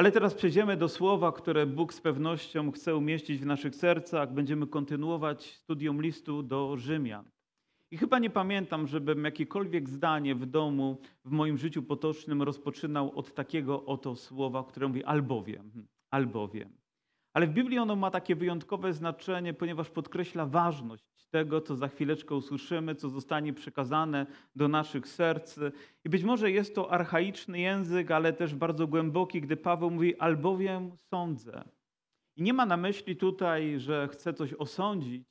[0.00, 4.32] Ale teraz przejdziemy do słowa, które Bóg z pewnością chce umieścić w naszych sercach.
[4.32, 7.30] Będziemy kontynuować studium listu do Rzymian.
[7.90, 13.34] I chyba nie pamiętam, żebym jakiekolwiek zdanie w domu, w moim życiu potocznym rozpoczynał od
[13.34, 16.72] takiego oto słowa, które mówi albowiem, albowiem.
[17.32, 22.34] Ale w Biblii ono ma takie wyjątkowe znaczenie, ponieważ podkreśla ważność tego, co za chwileczkę
[22.34, 24.26] usłyszymy, co zostanie przekazane
[24.56, 25.58] do naszych serc.
[26.04, 30.96] I być może jest to archaiczny język, ale też bardzo głęboki, gdy Paweł mówi albowiem
[31.10, 31.64] sądzę.
[32.36, 35.28] I nie ma na myśli tutaj, że chce coś osądzić,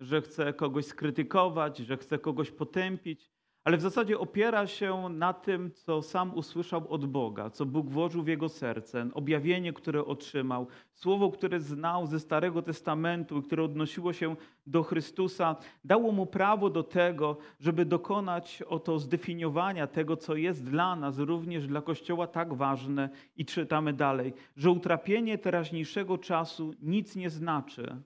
[0.00, 3.30] że chce kogoś skrytykować, że chce kogoś potępić,
[3.66, 8.22] ale w zasadzie opiera się na tym, co sam usłyszał od Boga, co Bóg włożył
[8.22, 14.36] w jego serce, objawienie, które otrzymał, słowo, które znał ze Starego Testamentu które odnosiło się
[14.66, 20.96] do Chrystusa, dało mu prawo do tego, żeby dokonać oto zdefiniowania tego, co jest dla
[20.96, 23.08] nas, również dla Kościoła tak ważne.
[23.36, 27.96] I czytamy dalej, że utrapienie teraźniejszego czasu nic nie znaczy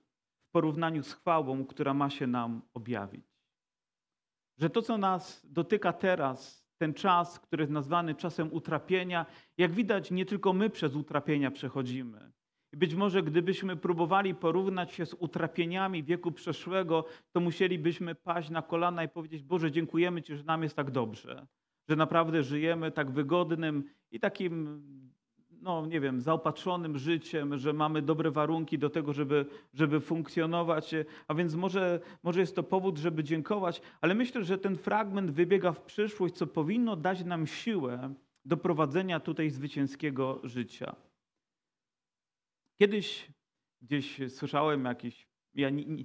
[0.47, 3.30] w porównaniu z chwałą, która ma się nam objawić.
[4.61, 9.25] Że to, co nas dotyka teraz, ten czas, który jest nazwany czasem utrapienia,
[9.57, 12.31] jak widać, nie tylko my przez utrapienia przechodzimy.
[12.73, 18.61] I być może gdybyśmy próbowali porównać się z utrapieniami wieku przeszłego, to musielibyśmy paść na
[18.61, 21.47] kolana i powiedzieć: Boże, dziękujemy Ci, że nam jest tak dobrze,
[21.89, 24.81] że naprawdę żyjemy tak wygodnym i takim
[25.61, 30.95] no nie wiem, zaopatrzonym życiem, że mamy dobre warunki do tego, żeby, żeby funkcjonować.
[31.27, 35.71] A więc może, może jest to powód, żeby dziękować, ale myślę, że ten fragment wybiega
[35.71, 38.13] w przyszłość, co powinno dać nam siłę
[38.45, 40.95] do prowadzenia tutaj zwycięskiego życia.
[42.79, 43.31] Kiedyś
[43.81, 45.27] gdzieś słyszałem jakiś.
[45.53, 46.03] Ja, nie,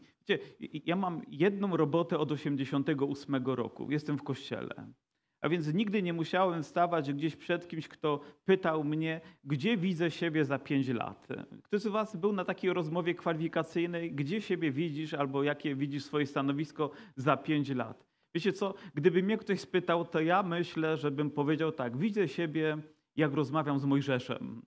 [0.62, 3.90] ja mam jedną robotę od 88 roku.
[3.90, 4.92] Jestem w kościele.
[5.40, 10.44] A więc nigdy nie musiałem stawać gdzieś przed kimś, kto pytał mnie, gdzie widzę siebie
[10.44, 11.28] za pięć lat.
[11.62, 16.26] Ktoś z Was był na takiej rozmowie kwalifikacyjnej, gdzie siebie widzisz albo jakie widzisz swoje
[16.26, 18.06] stanowisko za pięć lat.
[18.34, 22.78] Wiecie co, gdyby mnie ktoś spytał, to ja myślę, żebym powiedział tak, widzę siebie,
[23.16, 24.62] jak rozmawiam z Mojżeszem.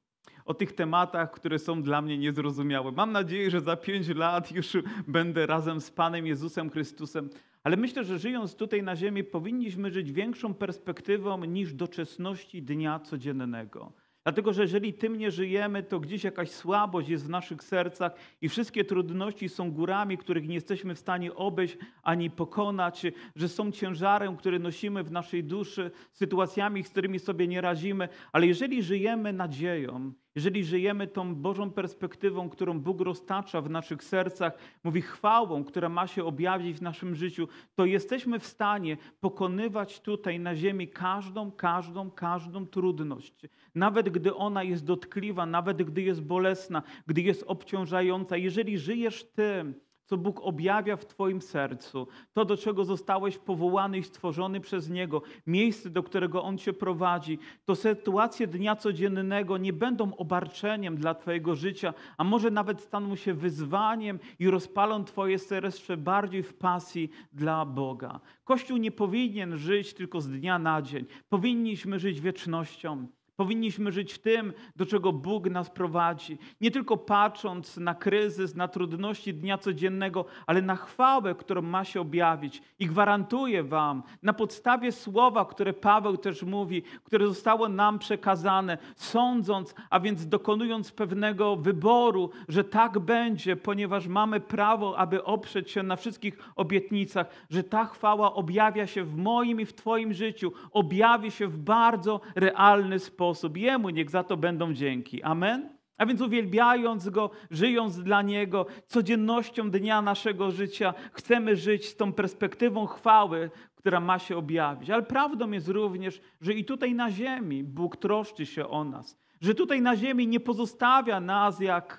[0.46, 2.92] O tych tematach, które są dla mnie niezrozumiałe.
[2.92, 4.78] Mam nadzieję, że za pięć lat już
[5.08, 7.30] będę razem z Panem Jezusem Chrystusem
[7.64, 13.94] ale myślę, że żyjąc tutaj na ziemi, powinniśmy żyć większą perspektywą niż doczesności dnia codziennego.
[14.24, 18.12] Dlatego, że jeżeli tym nie żyjemy, to gdzieś jakaś słabość jest w naszych sercach
[18.42, 23.06] i wszystkie trudności są górami, których nie jesteśmy w stanie obejść ani pokonać,
[23.36, 28.10] że są ciężarem, który nosimy w naszej duszy, sytuacjami, z którymi sobie nie radzimy.
[28.32, 34.58] Ale jeżeli żyjemy nadzieją, jeżeli żyjemy tą Bożą perspektywą, którą Bóg roztacza w naszych sercach,
[34.84, 40.40] mówi chwałą, która ma się objawić w naszym życiu, to jesteśmy w stanie pokonywać tutaj
[40.40, 43.34] na ziemi każdą, każdą, każdą trudność.
[43.76, 48.38] Nawet gdy ona jest dotkliwa, nawet gdy jest bolesna, gdy jest obciążająca.
[48.38, 49.74] Jeżeli żyjesz tym,
[50.10, 55.22] co Bóg objawia w Twoim sercu, to do czego zostałeś powołany i stworzony przez Niego,
[55.48, 61.56] miejsce, do którego On Cię prowadzi, to sytuacje dnia codziennego nie będą obarczeniem dla Twojego
[61.56, 67.66] życia, a może nawet staną się wyzwaniem i rozpalą Twoje serce bardziej w pasji dla
[67.66, 68.20] Boga.
[68.44, 71.06] Kościół nie powinien żyć tylko z dnia na dzień.
[71.30, 73.08] Powinniśmy żyć wiecznością.
[73.40, 76.38] Powinniśmy żyć w tym, do czego Bóg nas prowadzi.
[76.62, 82.02] Nie tylko patrząc na kryzys, na trudności dnia codziennego, ale na chwałę, którą ma się
[82.02, 82.62] objawić.
[82.80, 89.76] I gwarantuję Wam, na podstawie słowa, które Paweł też mówi, które zostało nam przekazane, sądząc,
[89.90, 95.96] a więc dokonując pewnego wyboru, że tak będzie, ponieważ mamy prawo, aby oprzeć się na
[95.96, 101.48] wszystkich obietnicach, że ta chwała objawia się w moim i w Twoim życiu, objawi się
[101.48, 103.58] w bardzo realny sposób sposób.
[103.58, 105.24] Jemu niech za to będą dzięki.
[105.24, 105.70] Amen?
[105.98, 112.14] A więc uwielbiając Go, żyjąc dla Niego, codziennością dnia naszego życia, chcemy żyć z tą
[112.14, 114.90] perspektywą chwały, która ma się objawić.
[114.90, 119.18] Ale prawdą jest również, że i tutaj na ziemi Bóg troszczy się o nas.
[119.42, 121.98] Że tutaj na ziemi nie pozostawia nas jak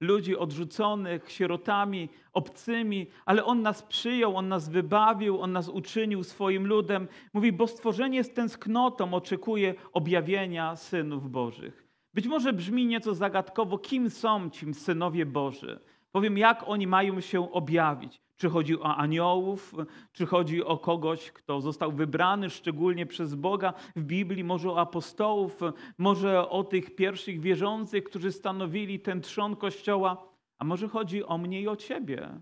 [0.00, 6.66] ludzi odrzuconych, sierotami, obcymi, ale On nas przyjął, On nas wybawił, On nas uczynił swoim
[6.66, 7.08] ludem.
[7.32, 11.86] Mówi, bo stworzenie z tęsknotą oczekuje objawienia synów Bożych.
[12.14, 15.80] Być może brzmi nieco zagadkowo, kim są ci synowie Boży.
[16.12, 18.20] Powiem, jak oni mają się objawić.
[18.36, 19.74] Czy chodzi o aniołów,
[20.12, 25.60] czy chodzi o kogoś, kto został wybrany szczególnie przez Boga w Biblii, może o apostołów,
[25.98, 30.28] może o tych pierwszych wierzących, którzy stanowili ten trzon Kościoła,
[30.58, 32.40] a może chodzi o mnie i o Ciebie.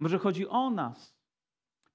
[0.00, 1.15] Może chodzi o nas.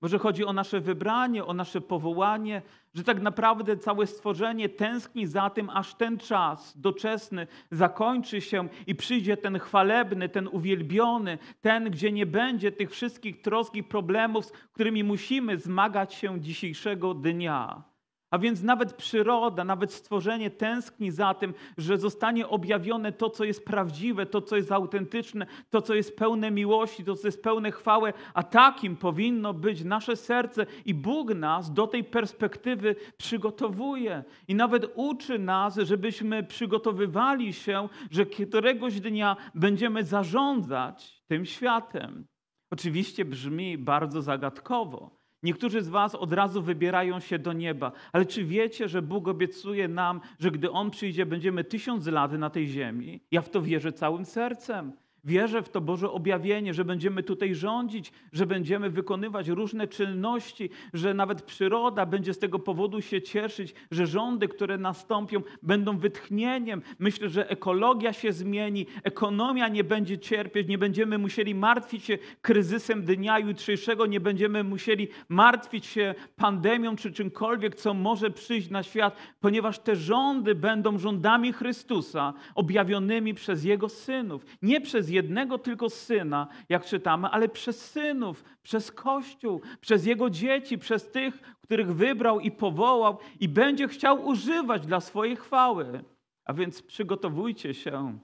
[0.02, 2.62] Może chodzi o nasze wybranie, o nasze powołanie,
[2.94, 8.96] że tak naprawdę całe stworzenie tęskni za tym, aż ten czas doczesny zakończy się i
[8.96, 14.52] przyjdzie ten chwalebny, ten uwielbiony, ten, gdzie nie będzie tych wszystkich trosk i problemów, z
[14.52, 17.91] którymi musimy zmagać się dzisiejszego dnia.
[18.32, 23.66] A więc nawet przyroda, nawet stworzenie tęskni za tym, że zostanie objawione to, co jest
[23.66, 28.14] prawdziwe, to, co jest autentyczne, to, co jest pełne miłości, to, co jest pełne chwały,
[28.34, 34.24] a takim powinno być nasze serce i Bóg nas do tej perspektywy przygotowuje.
[34.48, 42.26] I nawet uczy nas, żebyśmy przygotowywali się, że któregoś dnia będziemy zarządzać tym światem.
[42.72, 45.21] Oczywiście brzmi bardzo zagadkowo.
[45.44, 49.88] Niektórzy z Was od razu wybierają się do nieba, ale czy wiecie, że Bóg obiecuje
[49.88, 53.22] nam, że gdy On przyjdzie, będziemy tysiąc lat na tej ziemi?
[53.32, 54.94] Ja w to wierzę całym sercem.
[55.24, 61.14] Wierzę w to Boże objawienie, że będziemy tutaj rządzić, że będziemy wykonywać różne czynności, że
[61.14, 66.82] nawet przyroda będzie z tego powodu się cieszyć, że rządy, które nastąpią, będą wytchnieniem.
[67.00, 73.06] Myślę, że ekologia się zmieni, ekonomia nie będzie cierpieć, nie będziemy musieli martwić się kryzysem
[73.06, 79.16] dnia jutrzejszego, nie będziemy musieli martwić się pandemią czy czymkolwiek, co może przyjść na świat,
[79.40, 86.48] ponieważ te rządy będą rządami Chrystusa, objawionymi przez Jego synów, nie przez jednego tylko syna,
[86.70, 92.52] jak czytamy, ale przez synów, przez Kościół, przez jego dzieci, przez tych, których wybrał i
[92.52, 96.04] powołał i będzie chciał używać dla swojej chwały.
[96.46, 98.20] A więc przygotowujcie się.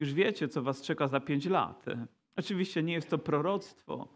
[0.00, 1.84] Już wiecie, co was czeka za pięć lat.
[2.36, 4.08] Oczywiście nie jest to proroctwo,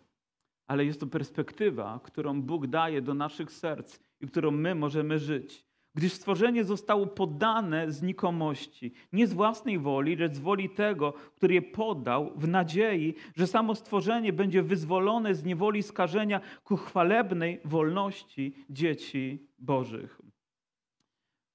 [0.67, 5.66] ale jest to perspektywa, którą Bóg daje do naszych serc i którą my możemy żyć
[5.97, 11.63] gdyż stworzenie zostało poddane znikomości, nie z własnej woli, lecz z woli tego, który je
[11.63, 19.47] podał, w nadziei, że samo stworzenie będzie wyzwolone z niewoli skażenia ku chwalebnej wolności dzieci
[19.59, 20.21] Bożych.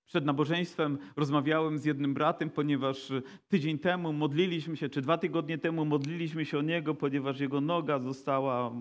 [0.06, 3.12] Przed nabożeństwem rozmawiałem z jednym bratem, ponieważ
[3.48, 8.00] tydzień temu modliliśmy się, czy dwa tygodnie temu modliliśmy się o niego, ponieważ jego noga
[8.00, 8.72] została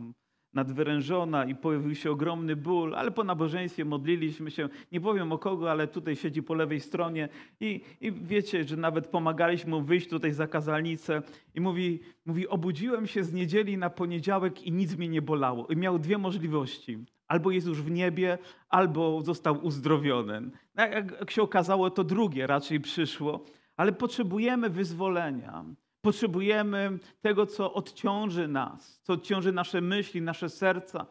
[0.55, 5.71] nadwyrężona i pojawił się ogromny ból, ale po nabożeństwie modliliśmy się, nie powiem o kogo,
[5.71, 7.29] ale tutaj siedzi po lewej stronie
[7.61, 11.23] i, i wiecie, że nawet pomagaliśmy mu wyjść tutaj za kazalnicę
[11.55, 15.67] i mówi, mówi, obudziłem się z niedzieli na poniedziałek i nic mnie nie bolało.
[15.67, 16.99] I miał dwie możliwości.
[17.29, 18.39] Albo jest już w niebie,
[18.69, 20.51] albo został uzdrowiony.
[20.75, 23.45] No, jak się okazało, to drugie raczej przyszło,
[23.77, 25.65] ale potrzebujemy wyzwolenia.
[26.03, 31.07] Potrzebujemy tego, co odciąży nas, co odciąży nasze myśli, nasze serca.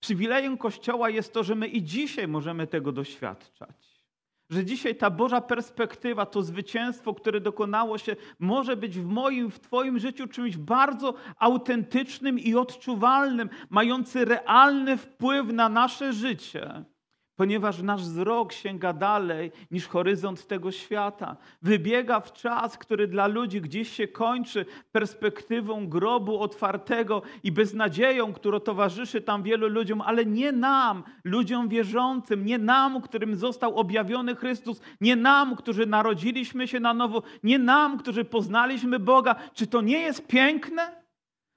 [0.00, 3.96] Przywilejem Kościoła jest to, że my i dzisiaj możemy tego doświadczać.
[4.50, 9.60] Że dzisiaj ta Boża perspektywa, to zwycięstwo, które dokonało się, może być w moim, w
[9.60, 16.84] Twoim życiu czymś bardzo autentycznym i odczuwalnym, mający realny wpływ na nasze życie
[17.36, 21.36] ponieważ nasz wzrok sięga dalej niż horyzont tego świata.
[21.62, 28.60] Wybiega w czas, który dla ludzi gdzieś się kończy perspektywą grobu otwartego i beznadzieją, która
[28.60, 34.80] towarzyszy tam wielu ludziom, ale nie nam, ludziom wierzącym, nie nam, którym został objawiony Chrystus,
[35.00, 39.34] nie nam, którzy narodziliśmy się na nowo, nie nam, którzy poznaliśmy Boga.
[39.54, 41.05] Czy to nie jest piękne?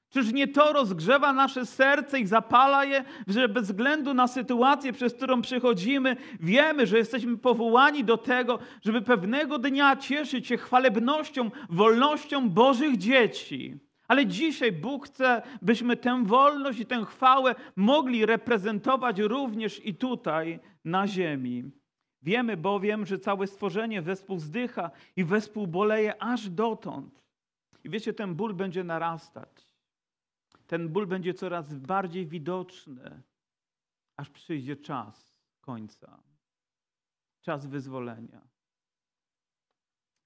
[0.10, 5.14] Czyż nie to rozgrzewa nasze serce i zapala je, że bez względu na sytuację, przez
[5.14, 12.50] którą przechodzimy, wiemy, że jesteśmy powołani do tego, żeby pewnego dnia cieszyć się chwalebnością, wolnością
[12.50, 13.80] Bożych dzieci.
[14.08, 20.60] Ale dzisiaj Bóg chce, byśmy tę wolność i tę chwałę mogli reprezentować również i tutaj
[20.86, 21.64] na ziemi.
[22.22, 27.24] Wiemy bowiem, że całe stworzenie wespół zdycha i wespół boleje aż dotąd.
[27.84, 29.69] I wiecie, ten ból będzie narastać
[30.70, 33.22] ten ból będzie coraz bardziej widoczny,
[34.18, 36.24] aż przyjdzie czas końca,
[37.42, 38.48] czas wyzwolenia.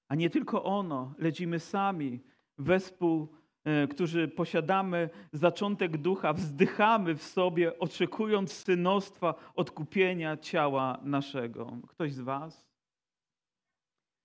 [0.08, 2.20] A nie tylko ono, lecimy sami,
[2.58, 3.28] wespół,
[3.64, 11.78] e, którzy posiadamy zaczątek ducha, wzdychamy w sobie, oczekując synostwa, odkupienia ciała naszego.
[11.88, 12.66] Ktoś z Was?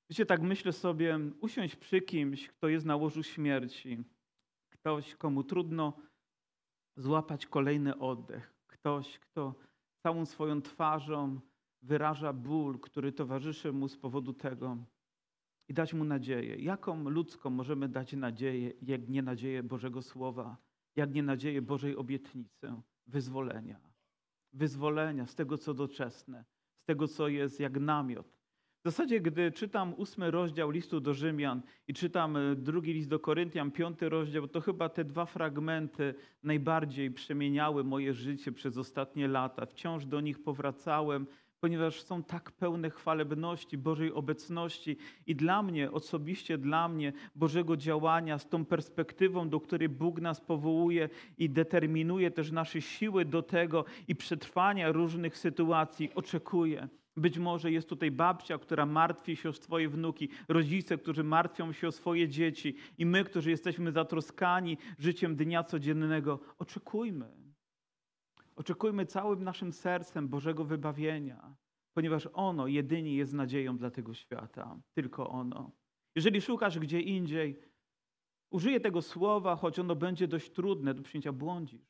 [0.10, 4.04] Wiecie, tak myślę sobie, usiąść przy kimś, kto jest na łożu śmierci,
[4.70, 6.09] ktoś, komu trudno
[7.00, 8.54] złapać kolejny oddech.
[8.68, 9.56] Ktoś, kto
[10.04, 11.40] całą swoją twarzą
[11.82, 14.78] wyraża ból, który towarzyszy mu z powodu tego
[15.68, 16.56] i dać mu nadzieję.
[16.56, 20.58] Jaką ludzką możemy dać nadzieję, jak nie nadzieję Bożego Słowa,
[20.96, 22.74] jak nie nadzieję Bożej obietnicy,
[23.08, 23.80] wyzwolenia.
[24.54, 26.46] Wyzwolenia z tego, co doczesne,
[26.78, 28.39] z tego, co jest jak namiot.
[28.80, 33.20] W zasadzie, gdy czytam ósmy rozdział listu do Rzymian i czytam e, drugi list do
[33.20, 39.66] Koryntian, piąty rozdział, to chyba te dwa fragmenty najbardziej przemieniały moje życie przez ostatnie lata.
[39.66, 41.28] Wciąż do nich powracałem,
[41.60, 48.38] ponieważ są tak pełne chwalebności, Bożej obecności i dla mnie, osobiście dla mnie, Bożego działania
[48.38, 53.86] z tą perspektywą, do której Bóg nas powołuje i determinuje też nasze siły do tego
[54.08, 56.88] i przetrwania różnych sytuacji, oczekuję.
[57.18, 61.88] Być może jest tutaj babcia, która martwi się o swoje wnuki, rodzice, którzy martwią się
[61.88, 66.40] o swoje dzieci i my, którzy jesteśmy zatroskani życiem dnia codziennego.
[66.60, 67.32] Oczekujmy.
[68.56, 71.56] Oczekujmy całym naszym sercem Bożego wybawienia,
[71.94, 74.80] ponieważ ono jedynie jest nadzieją dla tego świata.
[74.94, 75.72] Tylko ono.
[76.16, 77.60] Jeżeli szukasz gdzie indziej,
[78.52, 81.89] użyję tego słowa, choć ono będzie dość trudne do przyjęcia, błądzisz.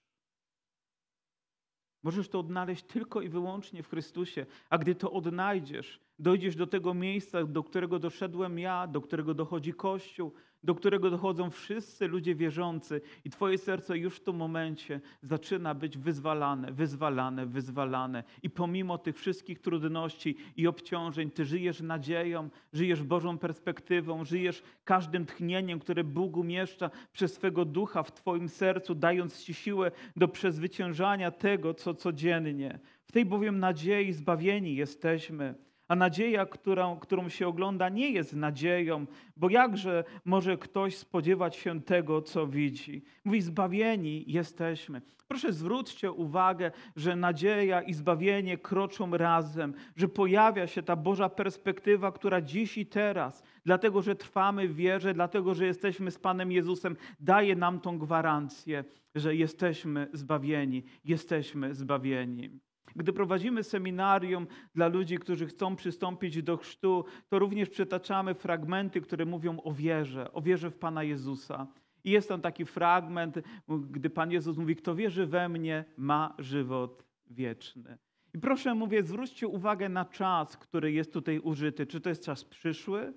[2.03, 4.45] Możesz to odnaleźć tylko i wyłącznie w Chrystusie.
[4.69, 9.73] A gdy to odnajdziesz, dojdziesz do tego miejsca, do którego doszedłem ja, do którego dochodzi
[9.73, 10.33] Kościół,
[10.63, 15.97] do którego dochodzą wszyscy ludzie wierzący, i Twoje serce już w tym momencie zaczyna być
[15.97, 18.23] wyzwalane, wyzwalane, wyzwalane.
[18.43, 25.25] I pomimo tych wszystkich trudności i obciążeń, Ty żyjesz nadzieją, żyjesz Bożą perspektywą, żyjesz każdym
[25.25, 31.31] tchnieniem, które Bóg umieszcza przez swego ducha w Twoim sercu, dając Ci siłę do przezwyciężania
[31.31, 32.79] tego, co codziennie.
[33.05, 35.68] W tej bowiem nadziei zbawieni jesteśmy.
[35.89, 39.05] A nadzieja, którą, którą się ogląda, nie jest nadzieją,
[39.37, 43.03] bo jakże może ktoś spodziewać się tego, co widzi?
[43.25, 45.01] Mówi, zbawieni jesteśmy.
[45.27, 52.11] Proszę zwróćcie uwagę, że nadzieja i zbawienie kroczą razem, że pojawia się ta Boża perspektywa,
[52.11, 56.95] która dziś i teraz, dlatego że trwamy w wierze, dlatego że jesteśmy z Panem Jezusem,
[57.19, 58.83] daje nam tą gwarancję,
[59.15, 62.59] że jesteśmy zbawieni, jesteśmy zbawieni.
[62.95, 69.25] Gdy prowadzimy seminarium dla ludzi, którzy chcą przystąpić do chrztu, to również przytaczamy fragmenty, które
[69.25, 71.67] mówią o wierze, o wierze w Pana Jezusa.
[72.03, 77.05] I jest tam taki fragment, gdy Pan Jezus mówi: Kto wierzy we mnie, ma żywot
[77.29, 77.97] wieczny.
[78.33, 81.85] I proszę, mówię, zwróćcie uwagę na czas, który jest tutaj użyty.
[81.85, 83.13] Czy to jest czas przyszły,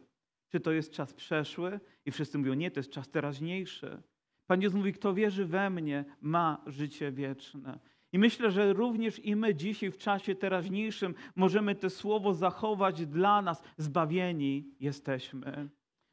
[0.48, 1.80] czy to jest czas przeszły?
[2.06, 4.02] I wszyscy mówią: Nie, to jest czas teraźniejszy.
[4.46, 7.78] Pan Jezus mówi: Kto wierzy we mnie, ma życie wieczne.
[8.12, 13.42] I myślę, że również i my dzisiaj w czasie teraźniejszym możemy to słowo zachować dla
[13.42, 13.62] nas.
[13.76, 15.68] Zbawieni jesteśmy.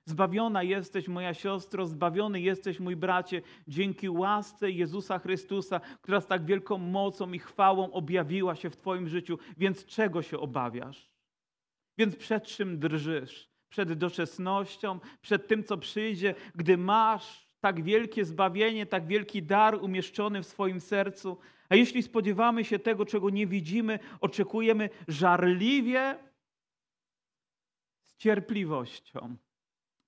[0.06, 6.46] Zbawiona jesteś, moja siostro, zbawiony jesteś, mój bracie, dzięki łasce Jezusa Chrystusa, która z tak
[6.46, 9.38] wielką mocą i chwałą objawiła się w Twoim życiu.
[9.58, 11.12] Więc czego się obawiasz?
[11.98, 13.50] Więc przed czym drżysz?
[13.70, 20.44] Przed doczesnością, przed tym, co przyjdzie, gdy masz tak wielkie zbawienie, tak wielki dar umieszczony
[20.44, 21.38] w swoim sercu,
[21.70, 26.20] a jeśli spodziewamy się tego, czego nie widzimy, oczekujemy żarliwie,
[28.06, 29.36] z cierpliwością.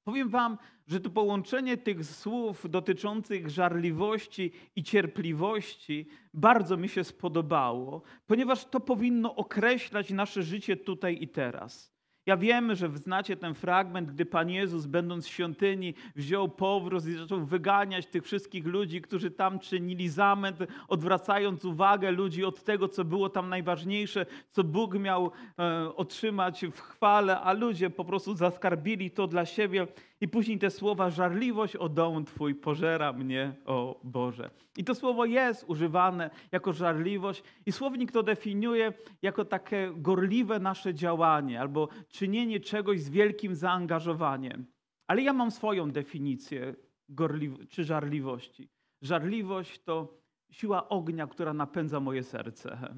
[0.03, 8.01] Powiem Wam, że to połączenie tych słów dotyczących żarliwości i cierpliwości bardzo mi się spodobało,
[8.27, 11.93] ponieważ to powinno określać nasze życie tutaj i teraz.
[12.25, 17.13] Ja wiem, że znacie ten fragment, gdy Pan Jezus, będąc w świątyni, wziął powrót i
[17.13, 23.05] zaczął wyganiać tych wszystkich ludzi, którzy tam czynili zamęt, odwracając uwagę ludzi od tego, co
[23.05, 29.11] było tam najważniejsze, co Bóg miał e, otrzymać w chwale, a ludzie po prostu zaskarbili
[29.11, 29.87] to dla siebie.
[30.21, 34.49] I później te słowa, żarliwość o dom Twój pożera mnie, o Boże.
[34.77, 40.93] I to słowo jest używane jako żarliwość i słownik to definiuje jako takie gorliwe nasze
[40.93, 44.65] działanie albo czynienie czegoś z wielkim zaangażowaniem.
[45.07, 46.75] Ale ja mam swoją definicję
[47.09, 48.69] gorliw- czy żarliwości.
[49.01, 50.17] Żarliwość to
[50.51, 52.95] siła ognia, która napędza moje serce.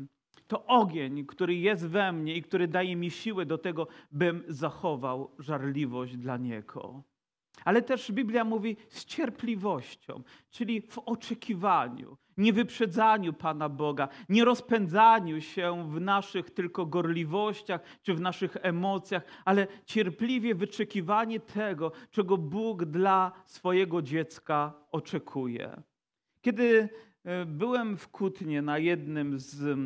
[0.47, 5.35] To ogień, który jest we mnie i który daje mi siłę do tego, bym zachował
[5.39, 7.03] żarliwość dla Niego.
[7.65, 15.41] Ale też Biblia mówi z cierpliwością, czyli w oczekiwaniu, nie wyprzedzaniu Pana Boga, nie rozpędzaniu
[15.41, 22.85] się w naszych tylko gorliwościach czy w naszych emocjach, ale cierpliwie wyczekiwanie tego, czego Bóg
[22.85, 25.81] dla swojego dziecka oczekuje.
[26.41, 26.89] Kiedy
[27.23, 29.79] e, byłem w Kutnie na jednym z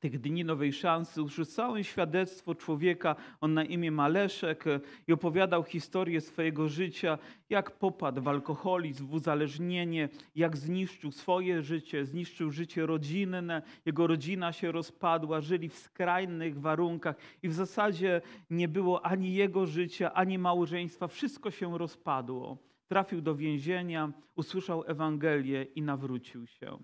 [0.00, 1.22] tych dni nowej szansy.
[1.22, 7.18] Usłyszałem świadectwo człowieka, on na imię Maleszek e, i opowiadał historię swojego życia,
[7.50, 14.52] jak popadł w alkoholizm, w uzależnienie, jak zniszczył swoje życie, zniszczył życie rodzinne, jego rodzina
[14.52, 20.38] się rozpadła, żyli w skrajnych warunkach i w zasadzie nie było ani jego życia, ani
[20.38, 22.58] małżeństwa, wszystko się rozpadło.
[22.88, 26.78] Trafił do więzienia, usłyszał Ewangelię i nawrócił się.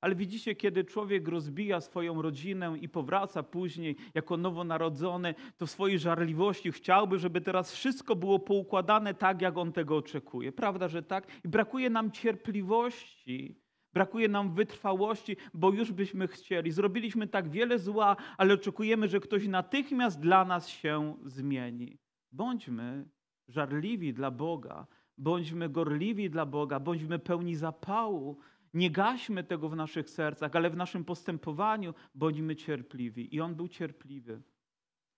[0.00, 5.98] Ale widzicie, kiedy człowiek rozbija swoją rodzinę i powraca później jako nowonarodzony, to w swojej
[5.98, 10.52] żarliwości chciałby, żeby teraz wszystko było poukładane tak, jak on tego oczekuje.
[10.52, 11.26] Prawda, że tak?
[11.44, 13.60] I brakuje nam cierpliwości,
[13.92, 16.70] brakuje nam wytrwałości, bo już byśmy chcieli.
[16.70, 21.98] Zrobiliśmy tak wiele zła, ale oczekujemy, że ktoś natychmiast dla nas się zmieni.
[22.32, 23.08] Bądźmy
[23.48, 24.86] żarliwi dla Boga,
[25.18, 28.38] bądźmy gorliwi dla Boga, bądźmy pełni zapału.
[28.74, 33.34] Nie gaśmy tego w naszych sercach, ale w naszym postępowaniu bądźmy cierpliwi.
[33.34, 34.42] I on był cierpliwy.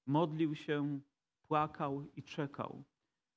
[0.07, 1.01] Modlił się,
[1.43, 2.85] płakał i czekał,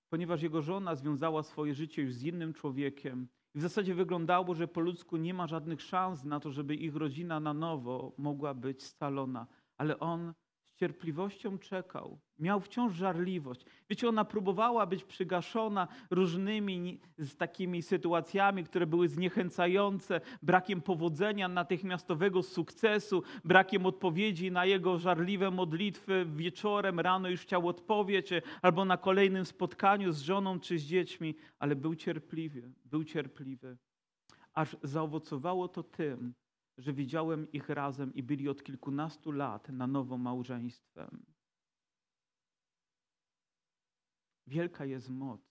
[0.10, 3.28] ponieważ jego żona związała swoje życie już z innym człowiekiem.
[3.56, 6.96] I w zasadzie wyglądało, że po ludzku nie ma żadnych szans na to, żeby ich
[6.96, 9.48] rodzina na nowo mogła być scalona.
[9.78, 10.34] Ale on
[10.76, 12.20] cierpliwością czekał.
[12.40, 13.66] Miał wciąż żarliwość.
[13.90, 22.44] Wiecie, ona próbowała być przygaszona różnymi z takimi sytuacjami, które były zniechęcające, brakiem powodzenia, natychmiastowego
[22.44, 28.30] sukcesu, brakiem odpowiedzi na jego żarliwe modlitwy wieczorem, rano już chciał odpowiedź,
[28.62, 33.78] albo na kolejnym spotkaniu z żoną czy z dziećmi, ale był cierpliwy, był cierpliwy.
[34.54, 36.34] Aż zaowocowało to tym,
[36.78, 41.26] że widziałem ich razem i byli od kilkunastu lat na nowo małżeństwem.
[44.48, 45.42] Wielka jest moc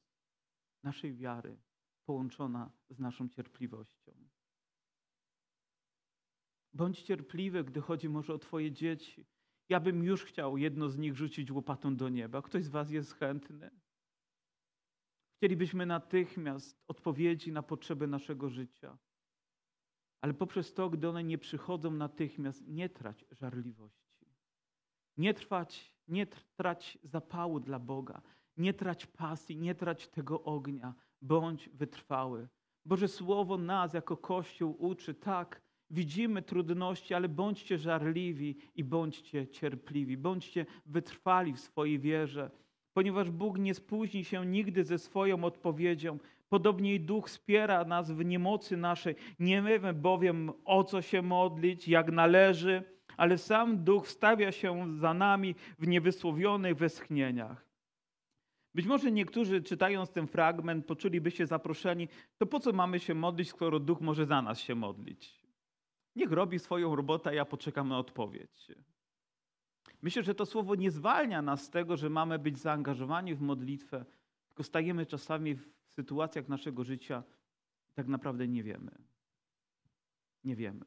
[0.82, 1.58] naszej wiary
[2.04, 4.12] połączona z naszą cierpliwością.
[6.74, 9.26] Bądź cierpliwy, gdy chodzi może o Twoje dzieci.
[9.68, 12.42] Ja bym już chciał jedno z nich rzucić łopatą do nieba.
[12.42, 13.70] Ktoś z Was jest chętny?
[15.36, 18.98] Chcielibyśmy natychmiast odpowiedzi na potrzeby naszego życia.
[20.24, 24.26] Ale poprzez to, gdy one nie przychodzą natychmiast, nie trać żarliwości.
[25.16, 26.26] Nie trwać, nie
[26.56, 28.22] trać zapału dla Boga.
[28.56, 30.94] Nie trać pasji, nie trać tego ognia.
[31.22, 32.48] Bądź wytrwały.
[32.84, 40.16] Boże Słowo nas jako Kościół uczy, tak, widzimy trudności, ale bądźcie żarliwi i bądźcie cierpliwi.
[40.16, 42.50] Bądźcie wytrwali w swojej wierze,
[42.92, 46.18] ponieważ Bóg nie spóźni się nigdy ze swoją odpowiedzią.
[46.54, 49.14] Podobnie i Duch wspiera nas w niemocy naszej.
[49.38, 52.82] Nie wiemy bowiem o co się modlić, jak należy,
[53.16, 57.66] ale sam Duch wstawia się za nami w niewysłowionych westchnieniach.
[58.74, 62.08] Być może niektórzy czytając ten fragment poczuliby się zaproszeni,
[62.38, 65.44] to po co mamy się modlić, skoro Duch może za nas się modlić?
[66.16, 68.72] Niech robi swoją robotę, a ja poczekam na odpowiedź.
[70.02, 74.04] Myślę, że to słowo nie zwalnia nas z tego, że mamy być zaangażowani w modlitwę,
[74.48, 77.24] tylko stajemy czasami w sytuacjach naszego życia
[77.94, 79.04] tak naprawdę nie wiemy.
[80.44, 80.84] Nie wiemy.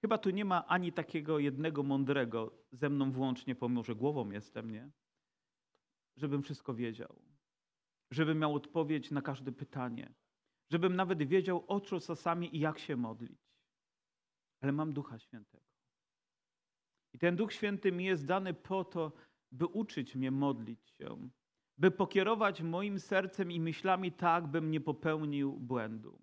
[0.00, 4.70] Chyba tu nie ma ani takiego jednego mądrego, ze mną włącznie, pomimo że głową jestem,
[4.70, 4.90] nie?
[6.16, 7.22] Żebym wszystko wiedział.
[8.10, 10.14] Żebym miał odpowiedź na każde pytanie.
[10.70, 13.40] Żebym nawet wiedział, o co czasami i jak się modlić.
[14.60, 15.66] Ale mam Ducha Świętego.
[17.12, 19.12] I ten Duch Święty mi jest dany po to,
[19.52, 21.28] by uczyć mnie modlić się,
[21.78, 26.18] by pokierować moim sercem i myślami tak, bym nie popełnił błędu.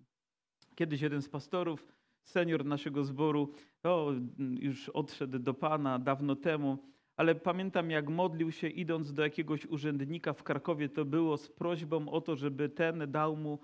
[0.74, 1.86] Kiedyś jeden z pastorów,
[2.22, 6.78] senior naszego zboru, o, już odszedł do Pana dawno temu,
[7.16, 12.08] ale pamiętam jak modlił się idąc do jakiegoś urzędnika w Krakowie, to było z prośbą
[12.08, 13.58] o to, żeby ten dał mu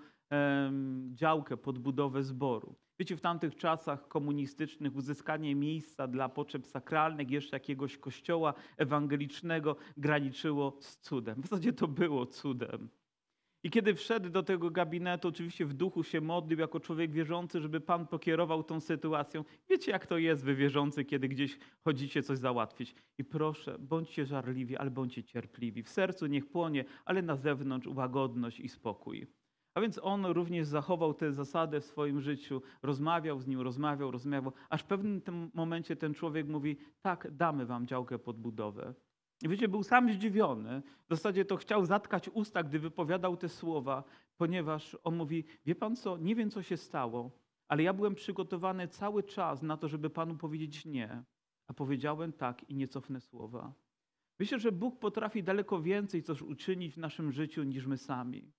[1.13, 2.75] działkę pod budowę zboru.
[3.01, 10.77] Wiecie, w tamtych czasach komunistycznych uzyskanie miejsca dla potrzeb sakralnych, jeszcze jakiegoś kościoła ewangelicznego graniczyło
[10.79, 11.41] z cudem.
[11.41, 12.89] W zasadzie to było cudem.
[13.63, 17.79] I kiedy wszedł do tego gabinetu, oczywiście w duchu się modlił jako człowiek wierzący, żeby
[17.79, 19.43] Pan pokierował tą sytuacją.
[19.69, 22.95] Wiecie, jak to jest, wy wierzący, kiedy gdzieś chodzicie coś załatwić.
[23.17, 25.83] I proszę, bądźcie żarliwi, ale bądźcie cierpliwi.
[25.83, 29.40] W sercu niech płonie, ale na zewnątrz łagodność i spokój.
[29.73, 34.53] A więc on również zachował tę zasadę w swoim życiu, rozmawiał z nim, rozmawiał, rozmawiał,
[34.69, 38.93] aż w pewnym tym momencie ten człowiek mówi: Tak, damy wam działkę pod budowę.
[39.43, 40.81] I wiecie, był sam zdziwiony.
[41.09, 44.03] W zasadzie to chciał zatkać usta, gdy wypowiadał te słowa,
[44.37, 47.31] ponieważ on mówi: Wie pan co, nie wiem co się stało,
[47.67, 51.23] ale ja byłem przygotowany cały czas na to, żeby panu powiedzieć nie,
[51.67, 53.73] a powiedziałem tak i nie cofnę słowa.
[54.39, 58.51] Myślę, że Bóg potrafi daleko więcej coś uczynić w naszym życiu niż my sami.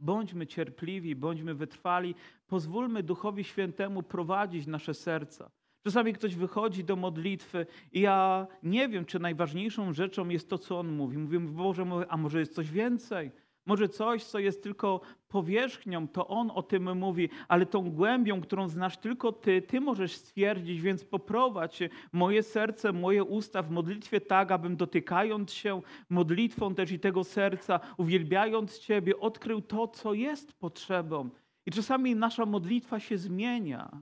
[0.00, 2.14] Bądźmy cierpliwi, bądźmy wytrwali,
[2.46, 5.50] pozwólmy Duchowi Świętemu prowadzić nasze serca.
[5.84, 10.78] Czasami ktoś wychodzi do modlitwy i ja nie wiem, czy najważniejszą rzeczą jest to, co
[10.78, 11.18] on mówi.
[11.18, 13.30] Mówię, Boże, a może jest coś więcej?
[13.66, 18.68] Może coś, co jest tylko powierzchnią, to On o tym mówi, ale tą głębią, którą
[18.68, 21.78] znasz tylko Ty, Ty możesz stwierdzić, więc poprowadź
[22.12, 27.80] moje serce, moje usta w modlitwie tak, abym dotykając się modlitwą też i tego serca,
[27.96, 31.30] uwielbiając Ciebie, odkrył to, co jest potrzebą.
[31.66, 34.00] I czasami nasza modlitwa się zmienia.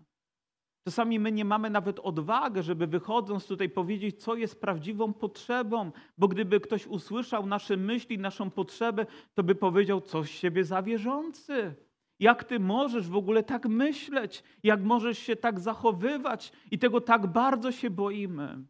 [0.85, 6.29] Czasami my nie mamy nawet odwagi, żeby wychodząc tutaj powiedzieć, co jest prawdziwą potrzebą, bo
[6.29, 11.75] gdyby ktoś usłyszał nasze myśli, naszą potrzebę, to by powiedział, coś siebie zawierzący.
[12.21, 14.43] Jak ty możesz w ogóle tak myśleć?
[14.63, 16.53] Jak możesz się tak zachowywać?
[16.71, 18.65] I tego tak bardzo się boimy.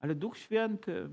[0.00, 1.08] Ale Duch Święty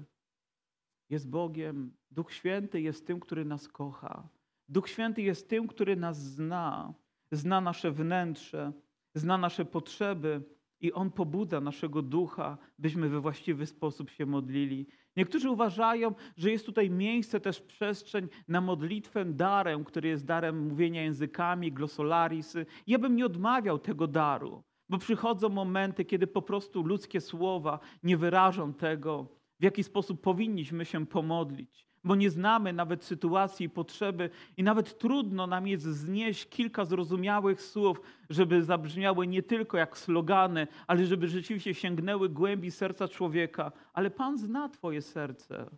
[1.09, 1.93] jest Bogiem.
[2.11, 4.27] Duch Święty jest tym, który nas kocha.
[4.69, 6.93] Duch Święty jest tym, który nas zna.
[7.31, 8.73] Zna nasze wnętrze,
[9.13, 10.41] zna nasze potrzeby
[10.81, 14.87] i On pobudza naszego ducha, byśmy we właściwy sposób się modlili.
[15.17, 21.03] Niektórzy uważają, że jest tutaj miejsce, też przestrzeń na modlitwę darem, który jest darem mówienia
[21.03, 22.65] językami, glosolarisy.
[22.87, 28.17] Ja bym nie odmawiał tego daru, bo przychodzą momenty, kiedy po prostu ludzkie słowa nie
[28.17, 29.27] wyrażą tego,
[29.59, 34.97] w jaki sposób powinniśmy się pomodlić bo nie znamy nawet sytuacji i potrzeby i nawet
[34.97, 41.27] trudno nam jest znieść kilka zrozumiałych słów, żeby zabrzmiały nie tylko jak slogany, ale żeby
[41.27, 43.71] rzeczywiście sięgnęły głębi serca człowieka.
[43.93, 45.69] Ale Pan zna Twoje serce.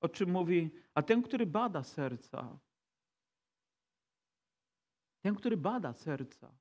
[0.00, 2.58] O czym mówi, a ten, który bada serca,
[5.22, 6.52] ten, który bada serca.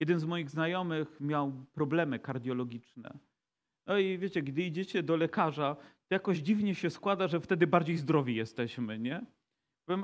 [0.00, 3.18] Jeden z moich znajomych miał problemy kardiologiczne.
[3.86, 5.76] No i wiecie, gdy idziecie do lekarza,
[6.12, 9.26] jakoś dziwnie się składa, że wtedy bardziej zdrowi jesteśmy, nie?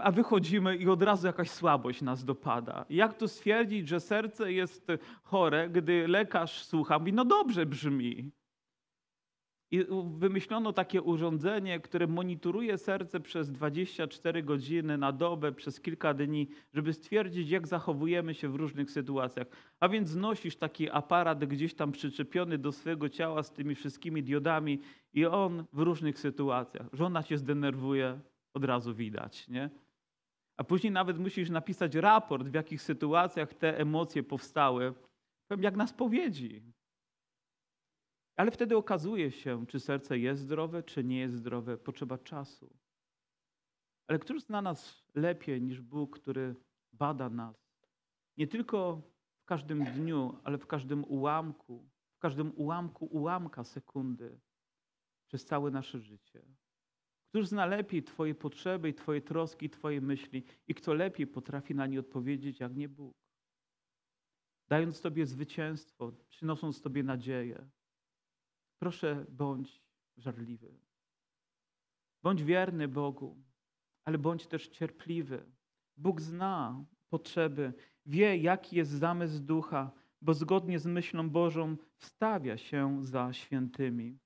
[0.03, 2.85] A wychodzimy i od razu jakaś słabość nas dopada.
[2.91, 4.87] Jak to stwierdzić, że serce jest
[5.23, 8.33] chore, gdy lekarz słucha, mówi, no dobrze brzmi.
[9.71, 9.85] I
[10.19, 16.93] wymyślono takie urządzenie, które monitoruje serce przez 24 godziny na dobę, przez kilka dni, żeby
[16.93, 19.47] stwierdzić, jak zachowujemy się w różnych sytuacjach.
[19.81, 24.81] A więc nosisz taki aparat gdzieś tam przyczepiony do swojego ciała z tymi wszystkimi diodami
[25.15, 26.87] i on w różnych sytuacjach.
[26.93, 28.21] Żona się zdenerwuje,
[28.55, 29.71] od razu widać, nie?
[30.57, 34.95] A później nawet musisz napisać raport, w jakich sytuacjach te emocje powstały,
[35.61, 36.63] jak na spowiedzi.
[38.39, 41.79] Ale wtedy okazuje się, czy serce jest zdrowe, czy nie jest zdrowe.
[41.79, 42.77] Potrzeba czasu.
[44.07, 46.55] Ale któż zna nas lepiej niż Bóg, który
[46.93, 47.57] bada nas?
[48.37, 49.03] Nie tylko
[49.41, 54.41] w każdym dniu, ale w każdym ułamku, w każdym ułamku ułamka sekundy
[55.27, 56.43] przez całe nasze życie.
[57.29, 61.87] Któż zna lepiej Twoje potrzeby i Twoje troski, Twoje myśli i kto lepiej potrafi na
[61.87, 63.17] nie odpowiedzieć, jak nie Bóg?
[64.69, 67.69] Dając Tobie zwycięstwo, przynosząc Tobie nadzieję.
[68.79, 69.83] Proszę, bądź
[70.17, 70.75] żarliwy.
[72.23, 73.37] Bądź wierny Bogu,
[74.05, 75.45] ale bądź też cierpliwy.
[75.97, 77.73] Bóg zna potrzeby,
[78.07, 79.91] wie, jaki jest zamysł ducha,
[80.23, 84.19] bo zgodnie z myślą Bożą wstawia się za świętymi.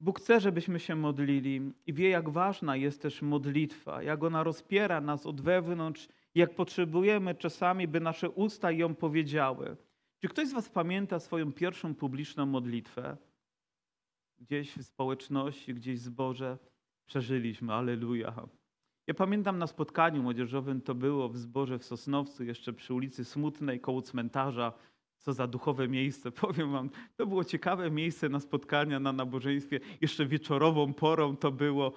[0.00, 5.00] Bóg chce, żebyśmy się modlili i wie, jak ważna jest też modlitwa, jak ona rozpiera
[5.00, 9.76] nas od wewnątrz, jak potrzebujemy czasami, by nasze usta ją powiedziały.
[10.20, 13.16] Czy ktoś z Was pamięta swoją pierwszą publiczną modlitwę?
[14.38, 16.58] Gdzieś w społeczności, gdzieś w zborze
[17.06, 18.48] przeżyliśmy, aleluja.
[19.06, 23.80] Ja pamiętam na spotkaniu młodzieżowym, to było w zborze w Sosnowcu, jeszcze przy ulicy Smutnej,
[23.80, 24.72] koło cmentarza.
[25.18, 26.90] Co za duchowe miejsce, powiem wam.
[27.16, 29.80] To było ciekawe miejsce na spotkania, na nabożeństwie.
[30.00, 31.92] Jeszcze wieczorową porą to było.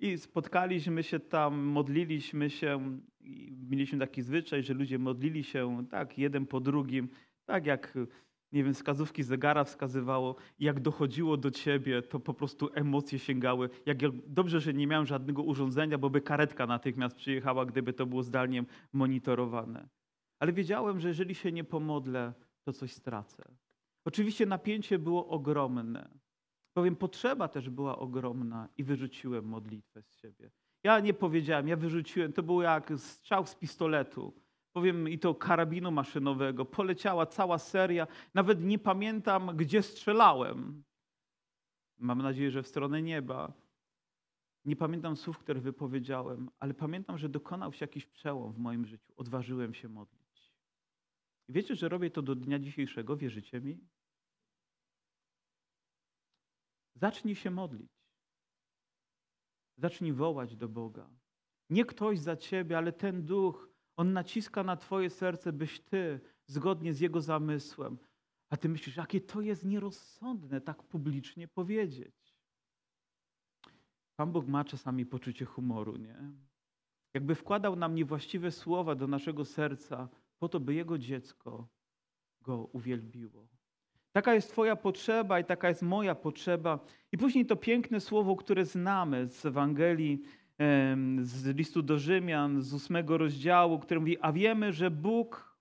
[0.00, 3.00] I spotkaliśmy się tam, modliliśmy się.
[3.70, 7.08] Mieliśmy taki zwyczaj, że ludzie modlili się tak, jeden po drugim,
[7.44, 7.94] tak jak
[8.52, 13.70] nie wiem, wskazówki zegara wskazywało, jak dochodziło do ciebie, to po prostu emocje sięgały.
[13.86, 18.22] Jak dobrze, że nie miałem żadnego urządzenia, bo by karetka natychmiast przyjechała, gdyby to było
[18.22, 19.88] zdalnie monitorowane.
[20.38, 22.32] Ale wiedziałem, że jeżeli się nie pomodlę,
[22.64, 23.44] to coś stracę.
[24.04, 26.19] Oczywiście napięcie było ogromne.
[26.72, 30.50] Powiem, potrzeba też była ogromna i wyrzuciłem modlitwę z siebie.
[30.82, 34.34] Ja nie powiedziałem, ja wyrzuciłem, to było jak strzał z pistoletu.
[34.72, 36.64] Powiem i to karabinu maszynowego.
[36.64, 38.06] Poleciała cała seria.
[38.34, 40.84] Nawet nie pamiętam, gdzie strzelałem.
[41.98, 43.52] Mam nadzieję, że w stronę nieba.
[44.64, 49.12] Nie pamiętam słów, które wypowiedziałem, ale pamiętam, że dokonał się jakiś przełom w moim życiu.
[49.16, 50.52] Odważyłem się modlić.
[51.48, 53.16] Wiecie, że robię to do dnia dzisiejszego?
[53.16, 53.78] Wierzycie mi?
[57.00, 57.90] Zacznij się modlić.
[59.76, 61.10] Zacznij wołać do Boga.
[61.70, 66.94] Nie ktoś za ciebie, ale ten duch, on naciska na twoje serce, byś ty, zgodnie
[66.94, 67.98] z jego zamysłem,
[68.50, 72.36] a ty myślisz, jakie to jest nierozsądne tak publicznie powiedzieć.
[74.16, 76.32] Pan Bóg ma czasami poczucie humoru, nie?
[77.14, 80.08] Jakby wkładał nam niewłaściwe słowa do naszego serca,
[80.38, 81.68] po to, by jego dziecko
[82.42, 83.48] go uwielbiło.
[84.12, 86.78] Taka jest Twoja potrzeba i taka jest moja potrzeba.
[87.12, 90.22] I później to piękne słowo, które znamy z Ewangelii,
[91.22, 95.56] z listu do Rzymian, z ósmego rozdziału, które mówi: A wiemy, że Bóg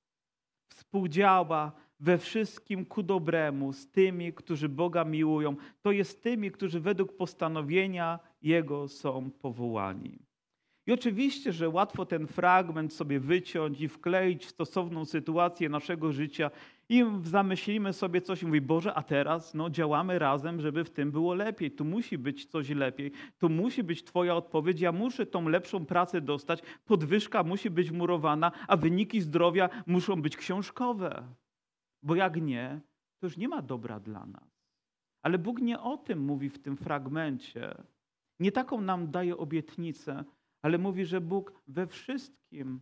[0.69, 5.55] współdziała we wszystkim ku dobremu z tymi, którzy Boga miłują.
[5.81, 10.19] To jest tymi, którzy według postanowienia Jego są powołani.
[10.87, 16.51] I oczywiście, że łatwo ten fragment sobie wyciąć i wkleić w stosowną sytuację naszego życia
[16.89, 21.11] i zamyślimy sobie coś i mówi, Boże, a teraz no, działamy razem, żeby w tym
[21.11, 21.71] było lepiej.
[21.71, 23.11] Tu musi być coś lepiej.
[23.37, 24.81] Tu musi być Twoja odpowiedź.
[24.81, 26.61] Ja muszę tą lepszą pracę dostać.
[26.85, 31.23] Podwyżka musi być murowana, a wyniki zdrowia muszą być książkowe.
[32.03, 32.81] Bo jak nie,
[33.19, 34.59] to już nie ma dobra dla nas.
[35.21, 37.83] Ale Bóg nie o tym mówi w tym fragmencie.
[38.39, 40.23] Nie taką nam daje obietnicę,
[40.61, 42.81] ale mówi, że Bóg we wszystkim,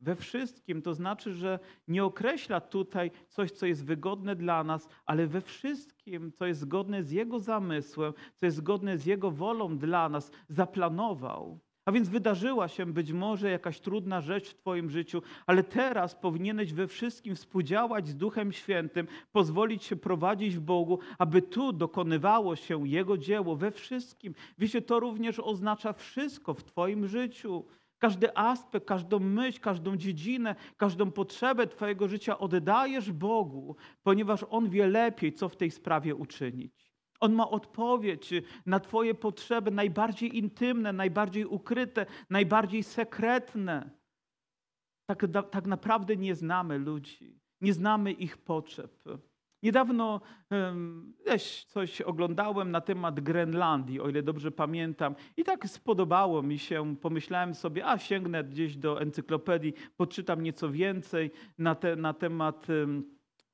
[0.00, 1.58] we wszystkim, to znaczy, że
[1.88, 7.02] nie określa tutaj coś, co jest wygodne dla nas, ale we wszystkim, co jest zgodne
[7.02, 11.60] z Jego zamysłem, co jest zgodne z Jego wolą dla nas, zaplanował.
[11.88, 16.72] A więc wydarzyła się być może jakaś trudna rzecz w Twoim życiu, ale teraz powinieneś
[16.72, 22.88] we wszystkim współdziałać z Duchem Świętym, pozwolić się prowadzić w Bogu, aby tu dokonywało się
[22.88, 24.34] Jego dzieło we wszystkim.
[24.58, 27.64] Wiecie, to również oznacza wszystko w Twoim życiu.
[27.98, 34.86] Każdy aspekt, każdą myśl, każdą dziedzinę, każdą potrzebę Twojego życia oddajesz Bogu, ponieważ On wie
[34.86, 36.94] lepiej, co w tej sprawie uczynić.
[37.20, 38.30] On ma odpowiedź
[38.66, 43.90] na Twoje potrzeby najbardziej intymne, najbardziej ukryte, najbardziej sekretne.
[45.06, 49.04] Tak, tak naprawdę nie znamy ludzi, nie znamy ich potrzeb.
[49.62, 50.20] Niedawno
[51.66, 56.96] coś oglądałem na temat Grenlandii, o ile dobrze pamiętam, i tak spodobało mi się.
[56.96, 62.66] Pomyślałem sobie, a sięgnę gdzieś do encyklopedii, poczytam nieco więcej na, te, na temat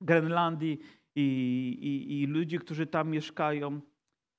[0.01, 0.79] Grenlandii
[1.17, 1.23] i,
[1.83, 3.81] i, i ludzi, którzy tam mieszkają.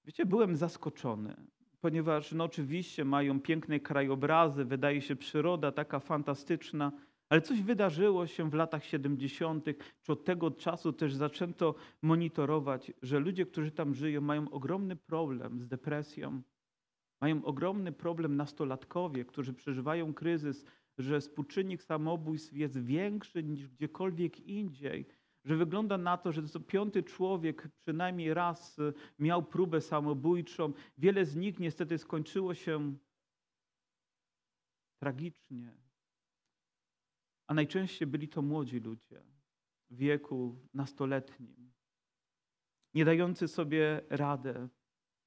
[0.06, 1.36] Wiecie, byłem zaskoczony,
[1.82, 6.92] ponieważ no oczywiście mają piękne krajobrazy, wydaje się przyroda taka fantastyczna,
[7.30, 9.66] ale coś wydarzyło się w latach 70.,
[10.02, 15.62] czy od tego czasu też zaczęto monitorować, że ludzie, którzy tam żyją, mają ogromny problem
[15.62, 16.42] z depresją.
[17.22, 20.66] Mają ogromny problem nastolatkowie, którzy przeżywają kryzys,
[20.98, 25.06] że współczynnik samobójstw jest większy niż gdziekolwiek indziej
[25.46, 30.74] że wygląda na to, że to piąty człowiek przynajmniej raz y, miał próbę samobójczą.
[30.98, 32.96] Wiele z nich niestety skończyło się
[35.00, 35.85] tragicznie.
[37.48, 39.24] A najczęściej byli to młodzi ludzie
[39.90, 41.72] w wieku nastoletnim,
[42.94, 44.70] nie dający sobie radę.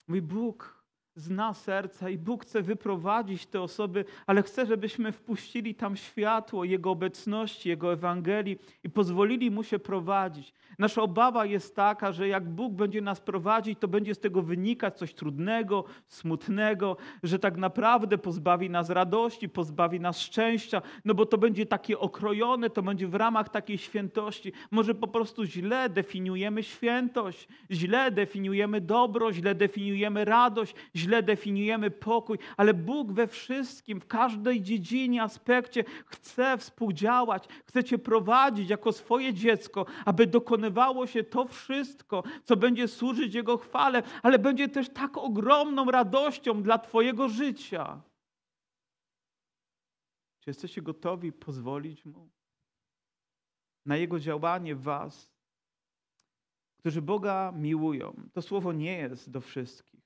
[0.08, 0.77] Mój Bóg
[1.18, 6.90] zna serca i Bóg chce wyprowadzić te osoby, ale chce, żebyśmy wpuścili tam światło Jego
[6.90, 10.52] obecności, Jego Ewangelii i pozwolili Mu się prowadzić.
[10.78, 14.98] Nasza obawa jest taka, że jak Bóg będzie nas prowadzić, to będzie z tego wynikać
[14.98, 21.38] coś trudnego, smutnego, że tak naprawdę pozbawi nas radości, pozbawi nas szczęścia, no bo to
[21.38, 24.52] będzie takie okrojone, to będzie w ramach takiej świętości.
[24.70, 32.38] Może po prostu źle definiujemy świętość, źle definiujemy dobro, źle definiujemy radość, źle definiujemy pokój,
[32.56, 39.34] ale Bóg we wszystkim, w każdej dziedzinie, aspekcie chce współdziałać, chce Cię prowadzić jako swoje
[39.34, 45.18] dziecko, aby dokonywało się to wszystko, co będzie służyć Jego chwale, ale będzie też tak
[45.18, 48.02] ogromną radością dla Twojego życia.
[50.40, 52.30] Czy jesteście gotowi pozwolić Mu
[53.86, 55.32] na Jego działanie w Was,
[56.78, 58.28] którzy Boga miłują?
[58.32, 59.97] To słowo nie jest do wszystkich.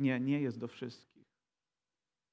[0.00, 1.24] Nie, nie jest do wszystkich.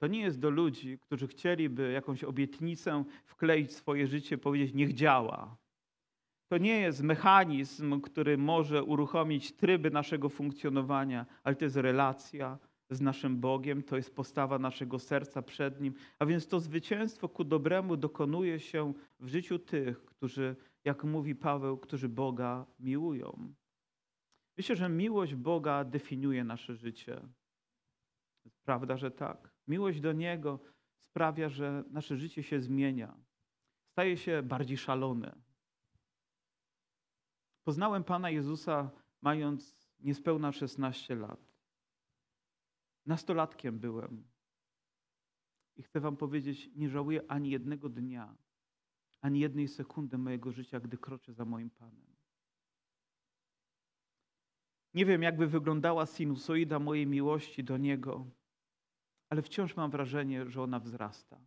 [0.02, 4.94] To nie jest do ludzi, którzy chcieliby jakąś obietnicę wkleić w swoje życie, powiedzieć, niech
[4.94, 5.58] działa.
[6.52, 12.58] To nie jest mechanizm, który może uruchomić tryby naszego funkcjonowania, ale to jest relacja
[12.90, 15.94] z naszym Bogiem, to jest postawa naszego serca przed Nim.
[16.20, 21.78] A więc to zwycięstwo ku dobremu dokonuje się w życiu tych, którzy, jak mówi Paweł,
[21.78, 23.54] którzy Boga miłują.
[24.58, 27.22] Myślę, że miłość Boga definiuje nasze życie.
[28.68, 29.52] Prawda, że tak.
[29.68, 30.60] Miłość do Niego
[31.10, 33.18] sprawia, że nasze życie się zmienia.
[33.92, 35.36] Staje się bardziej szalone.
[37.64, 41.40] Poznałem Pana Jezusa mając niespełna 16 lat.
[43.06, 44.28] Nastolatkiem byłem.
[45.76, 48.36] I chcę Wam powiedzieć, nie żałuję ani jednego dnia,
[49.22, 52.16] ani jednej sekundy mojego życia, gdy kroczę za moim Panem.
[54.94, 58.38] Nie wiem, jakby wyglądała sinusoida mojej miłości do Niego,
[59.30, 61.40] ale wciąż mam wrażenie, że ona wzrasta.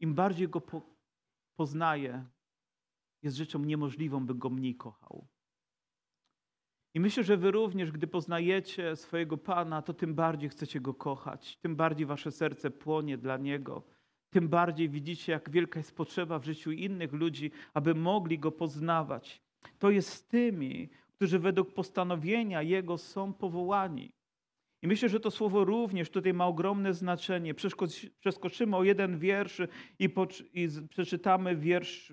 [0.00, 0.82] Im bardziej go po,
[1.56, 2.24] poznaję,
[3.22, 5.26] jest rzeczą niemożliwą, by go mniej kochał.
[6.94, 11.56] I myślę, że wy również, gdy poznajecie swojego Pana, to tym bardziej chcecie go kochać,
[11.56, 13.82] tym bardziej wasze serce płonie dla Niego,
[14.30, 19.42] tym bardziej widzicie, jak wielka jest potrzeba w życiu innych ludzi, aby mogli Go poznawać.
[19.78, 24.12] To jest z tymi, którzy według postanowienia Jego są powołani.
[24.86, 27.54] I myślę, że to słowo również tutaj ma ogromne znaczenie.
[28.20, 29.60] Przeskoczymy o jeden wiersz
[29.98, 30.08] i,
[30.54, 32.12] i przeczytamy wiersz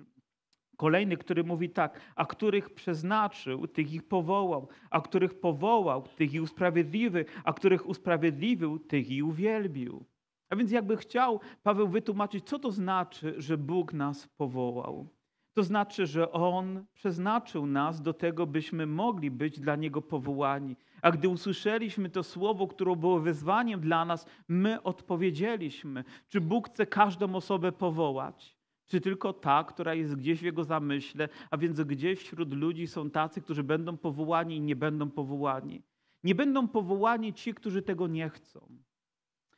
[0.76, 6.40] kolejny, który mówi tak, a których przeznaczył, tych ich powołał, a których powołał, tych i
[6.40, 10.04] usprawiedliwił, a których usprawiedliwił, tych i uwielbił.
[10.50, 15.08] A więc jakby chciał Paweł wytłumaczyć, co to znaczy, że Bóg nas powołał.
[15.54, 20.76] To znaczy, że On przeznaczył nas do tego, byśmy mogli być dla Niego powołani.
[21.02, 26.86] A gdy usłyszeliśmy to słowo, które było wyzwaniem dla nas, my odpowiedzieliśmy, czy Bóg chce
[26.86, 28.56] każdą osobę powołać.
[28.86, 33.10] Czy tylko ta, która jest gdzieś w jego zamyśle, a więc gdzieś wśród ludzi są
[33.10, 35.82] tacy, którzy będą powołani i nie będą powołani.
[36.24, 38.68] Nie będą powołani ci, którzy tego nie chcą,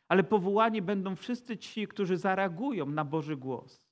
[0.09, 3.86] ale powołani będą wszyscy ci, którzy zareagują na Boży głos.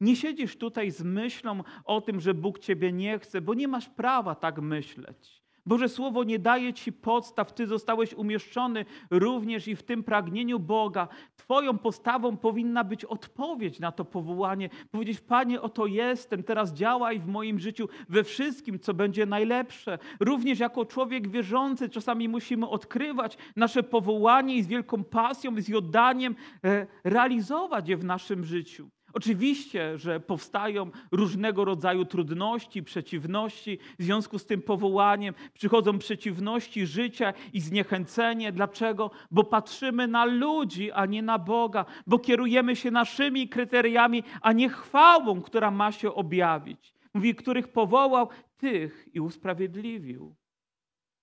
[0.00, 3.88] Nie siedzisz tutaj z myślą o tym, że Bóg ciebie nie chce, bo nie masz
[3.88, 5.42] prawa tak myśleć.
[5.68, 11.08] Boże Słowo nie daje Ci podstaw, Ty zostałeś umieszczony również i w tym pragnieniu Boga.
[11.36, 14.70] Twoją postawą powinna być odpowiedź na to powołanie.
[14.90, 19.98] Powiedzieć, Panie, oto jestem, teraz działaj w moim życiu we wszystkim, co będzie najlepsze.
[20.20, 26.34] Również jako człowiek wierzący czasami musimy odkrywać nasze powołanie i z wielką pasją, z oddaniem
[26.64, 28.90] e, realizować je w naszym życiu.
[29.12, 33.78] Oczywiście, że powstają różnego rodzaju trudności, przeciwności.
[33.98, 38.52] W związku z tym powołaniem przychodzą przeciwności życia i zniechęcenie.
[38.52, 39.10] Dlaczego?
[39.30, 44.68] Bo patrzymy na ludzi, a nie na Boga, bo kierujemy się naszymi kryteriami, a nie
[44.68, 46.94] chwałą, która ma się objawić.
[47.14, 50.36] Mówi, których powołał, tych i usprawiedliwił.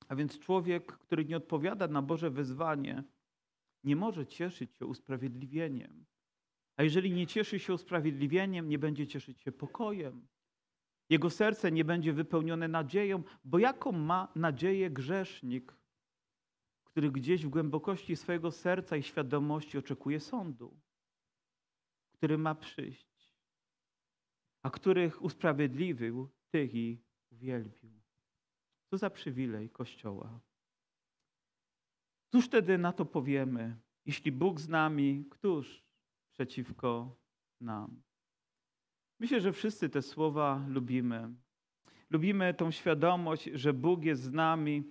[0.07, 3.03] A więc człowiek, który nie odpowiada na Boże wyzwanie,
[3.83, 6.05] nie może cieszyć się usprawiedliwieniem.
[6.77, 10.27] A jeżeli nie cieszy się usprawiedliwieniem, nie będzie cieszyć się pokojem.
[11.09, 15.73] Jego serce nie będzie wypełnione nadzieją, bo jaką ma nadzieję grzesznik,
[16.83, 20.79] który gdzieś w głębokości swojego serca i świadomości oczekuje sądu,
[22.13, 23.35] który ma przyjść,
[24.63, 28.01] a których usprawiedliwił, tych i uwielbił.
[28.89, 30.39] Co za przywilej Kościoła.
[32.31, 33.79] Cóż wtedy na to powiemy?
[34.05, 35.84] Jeśli Bóg z nami, któż
[36.35, 37.15] przeciwko
[37.61, 38.01] nam.
[39.19, 41.35] Myślę, że wszyscy te słowa lubimy.
[42.09, 44.83] Lubimy tą świadomość, że Bóg jest z nami.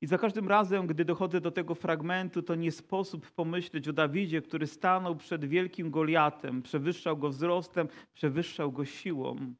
[0.00, 4.42] I za każdym razem, gdy dochodzę do tego fragmentu, to nie sposób pomyśleć o Dawidzie,
[4.42, 9.54] który stanął przed wielkim Goliatem, przewyższał go wzrostem, przewyższał go siłą,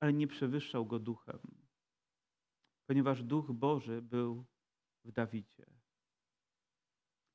[0.00, 1.38] ale nie przewyższał go duchem,
[2.86, 4.44] ponieważ duch Boży był
[5.04, 5.73] w Dawidzie.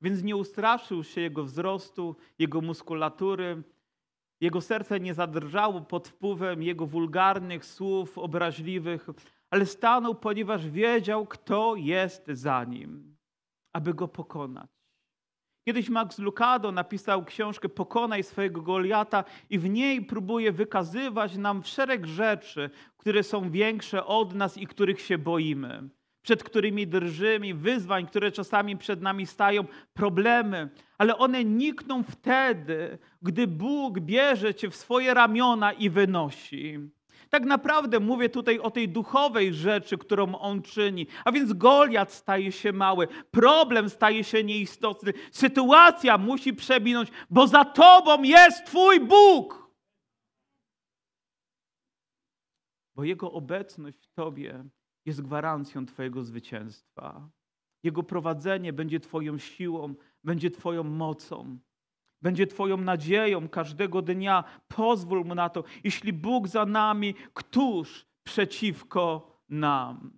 [0.02, 3.62] Więc nie ustraszył się jego wzrostu, jego muskulatury.
[4.40, 9.06] Jego serce nie zadrżało pod wpływem jego wulgarnych słów obraźliwych,
[9.50, 13.16] ale stanął, ponieważ wiedział, kto jest za nim,
[13.72, 14.70] aby go pokonać.
[15.64, 22.06] Kiedyś Max Lucado napisał książkę Pokonaj swojego Goliata i w niej próbuje wykazywać nam szereg
[22.06, 25.90] rzeczy, które są większe od nas i których się boimy
[26.22, 33.46] przed którymi drżymy, wyzwań, które czasami przed nami stają, problemy, ale one nikną wtedy, gdy
[33.46, 36.90] Bóg bierze cię w swoje ramiona i wynosi.
[37.30, 41.06] Tak naprawdę mówię tutaj o tej duchowej rzeczy, którą on czyni.
[41.24, 47.64] A więc Goliat staje się mały, problem staje się nieistotny, sytuacja musi przebinąć, bo za
[47.64, 49.70] tobą jest Twój Bóg.
[52.94, 54.64] Bo Jego obecność w Tobie
[55.06, 57.28] jest gwarancją Twojego zwycięstwa.
[57.82, 61.58] Jego prowadzenie będzie Twoją siłą, będzie Twoją mocą,
[62.22, 64.44] będzie Twoją nadzieją każdego dnia.
[64.68, 65.64] Pozwól mu na to.
[65.84, 70.10] Jeśli Bóg za nami, któż przeciwko nam?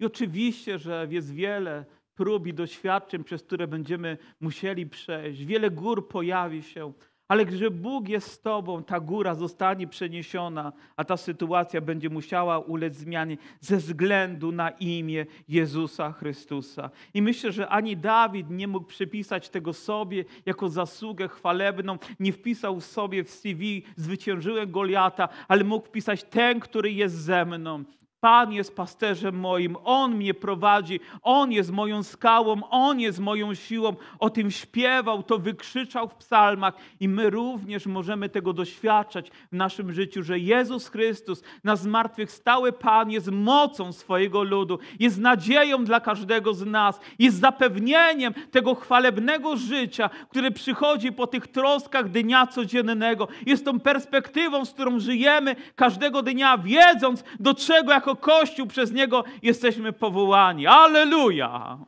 [0.00, 5.44] I oczywiście, że jest wiele prób i doświadczeń, przez które będziemy musieli przejść.
[5.44, 6.92] Wiele gór pojawi się,
[7.30, 12.58] ale gdy Bóg jest z Tobą, ta góra zostanie przeniesiona, a ta sytuacja będzie musiała
[12.58, 16.90] ulec zmianie ze względu na imię Jezusa Chrystusa.
[17.14, 22.80] I myślę, że ani Dawid nie mógł przypisać tego sobie jako zasługę chwalebną, nie wpisał
[22.80, 27.84] sobie w CV zwyciężyłem Goliata, ale mógł wpisać ten, który jest ze mną.
[28.20, 33.94] Pan jest pasterzem moim, On mnie prowadzi, On jest moją skałą, On jest moją siłą.
[34.18, 39.92] O tym śpiewał, to wykrzyczał w psalmach i my również możemy tego doświadczać w naszym
[39.92, 46.54] życiu, że Jezus Chrystus, na zmartwychwstały Pan jest mocą swojego ludu, jest nadzieją dla każdego
[46.54, 53.28] z nas, jest zapewnieniem tego chwalebnego życia, które przychodzi po tych troskach dnia codziennego.
[53.46, 59.24] Jest tą perspektywą, z którą żyjemy każdego dnia, wiedząc, do czego jako Kościół przez Niego
[59.42, 60.66] jesteśmy powołani.
[60.66, 61.84] Aleluja!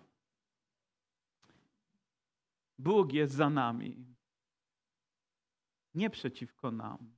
[2.78, 4.06] Bóg jest za nami,
[5.94, 7.12] nie przeciwko nam.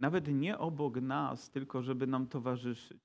[0.00, 3.02] Nawet nie obok nas, tylko żeby nam towarzyszyć.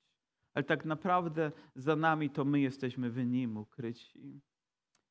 [0.53, 4.41] Ale tak naprawdę za nami to my jesteśmy w Nim ukryci.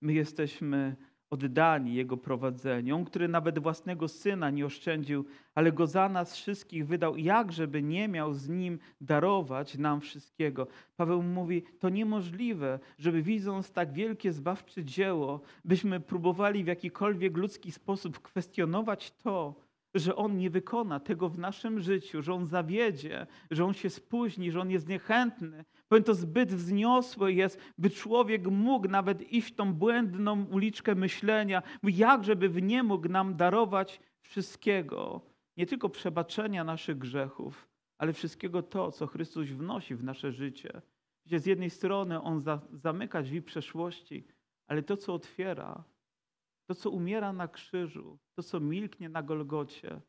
[0.01, 0.97] My jesteśmy
[1.31, 2.97] oddani Jego prowadzeniu.
[2.97, 5.25] On, który nawet własnego Syna nie oszczędził,
[5.55, 10.67] ale Go za nas wszystkich wydał, jak żeby nie miał z Nim darować nam wszystkiego.
[10.97, 17.73] Paweł mówi, to niemożliwe, żeby widząc tak wielkie zbawcze dzieło, byśmy próbowali w jakikolwiek ludzki
[17.73, 19.66] sposób kwestionować to,
[19.99, 24.53] że On nie wykona tego w naszym życiu, że On zawiedzie, że On się spóźni,
[24.53, 25.65] że On jest niechętny.
[25.89, 32.25] Powiem to zbyt wzniosłe jest, by człowiek mógł nawet iść tą błędną uliczkę myślenia, jak
[32.25, 35.21] żeby w nie mógł nam darować wszystkiego.
[35.57, 37.69] Nie tylko przebaczenia naszych grzechów,
[37.99, 40.83] ale wszystkiego to, co Chrystus wnosi w nasze życie.
[41.27, 44.27] Gdzie z jednej strony On za, zamyka drzwi przeszłości,
[44.67, 45.85] ale to, co otwiera,
[46.67, 50.01] to, co umiera na krzyżu, to, co milknie na Golgocie,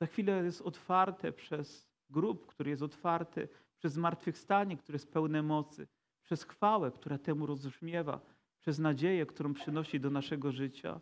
[0.00, 5.88] za chwilę jest otwarte przez grób, który jest otwarty, przez zmartwychwstanie, które jest pełne mocy,
[6.22, 8.20] przez chwałę, która temu rozbrzmiewa,
[8.60, 11.00] przez nadzieję, którą przynosi do naszego życia.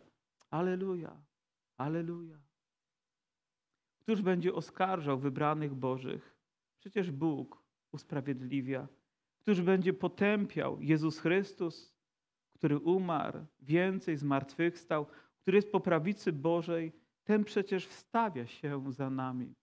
[0.49, 1.23] Aleluja,
[1.77, 2.39] aleluja.
[3.99, 6.37] Któż będzie oskarżał wybranych Bożych?
[6.79, 8.87] Przecież Bóg usprawiedliwia.
[9.41, 11.94] Któż będzie potępiał Jezus Chrystus?
[12.55, 15.05] Który umarł, więcej zmartwychwstał,
[15.41, 16.93] który jest po prawicy Bożej,
[17.23, 19.55] ten przecież wstawia się za nami.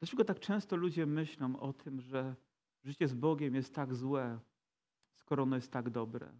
[0.00, 2.36] Dlaczego tak często ludzie myślą o tym, że
[2.84, 4.40] życie z Bogiem jest tak złe,
[5.14, 6.32] skoro ono jest tak dobre?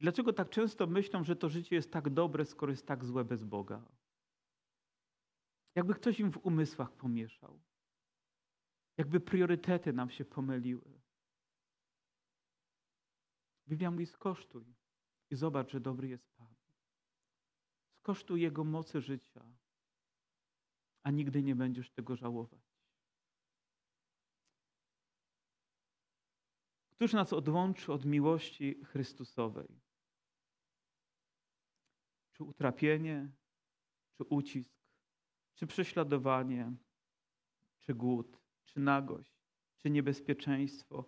[0.00, 3.44] Dlaczego tak często myślą, że to życie jest tak dobre, skoro jest tak złe bez
[3.44, 3.82] Boga?
[5.74, 7.60] Jakby ktoś im w umysłach pomieszał.
[8.96, 11.03] Jakby priorytety nam się pomyliły.
[13.68, 14.74] Biblia mówi skosztuj
[15.30, 16.54] i zobacz, że dobry jest Pan.
[17.92, 19.44] Skosztuj Jego mocy życia,
[21.02, 22.74] a nigdy nie będziesz tego żałować.
[26.90, 29.80] Któż nas odłączy od miłości Chrystusowej?
[32.32, 33.32] Czy utrapienie,
[34.16, 34.74] czy ucisk,
[35.54, 36.76] czy prześladowanie,
[37.80, 39.34] czy głód, czy nagość,
[39.78, 41.04] czy niebezpieczeństwo,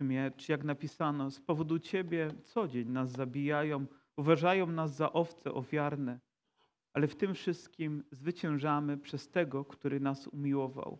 [0.00, 3.86] miecz, jak napisano, z powodu Ciebie co dzień nas zabijają,
[4.16, 6.20] uważają nas za owce ofiarne,
[6.92, 10.98] ale w tym wszystkim zwyciężamy przez tego, który nas umiłował.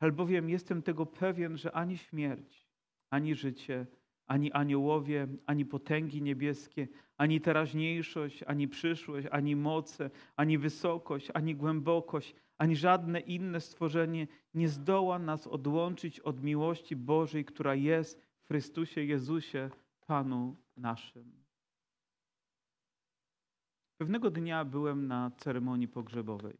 [0.00, 2.66] Albowiem jestem tego pewien, że ani śmierć,
[3.10, 3.86] ani życie,
[4.26, 12.34] ani aniołowie, ani potęgi niebieskie, ani teraźniejszość, ani przyszłość, ani moce, ani wysokość, ani głębokość,
[12.58, 19.70] ani żadne inne stworzenie nie zdoła nas odłączyć od miłości Bożej, która jest Chrystusie Jezusie,
[20.06, 21.44] Panu naszym.
[24.00, 26.56] Pewnego dnia byłem na ceremonii pogrzebowej.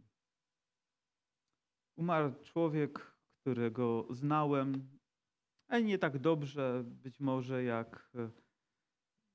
[1.97, 4.99] Umarł człowiek, którego znałem,
[5.69, 8.13] ale nie tak dobrze, być może jak,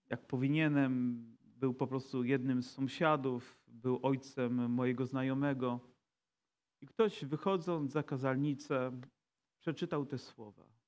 [0.08, 1.26] jak powinienem.
[1.42, 5.80] Był po prostu jednym z sąsiadów, był ojcem mojego znajomego.
[6.82, 9.02] I ktoś wychodząc za kazalnicę
[9.60, 10.81] przeczytał te słowa.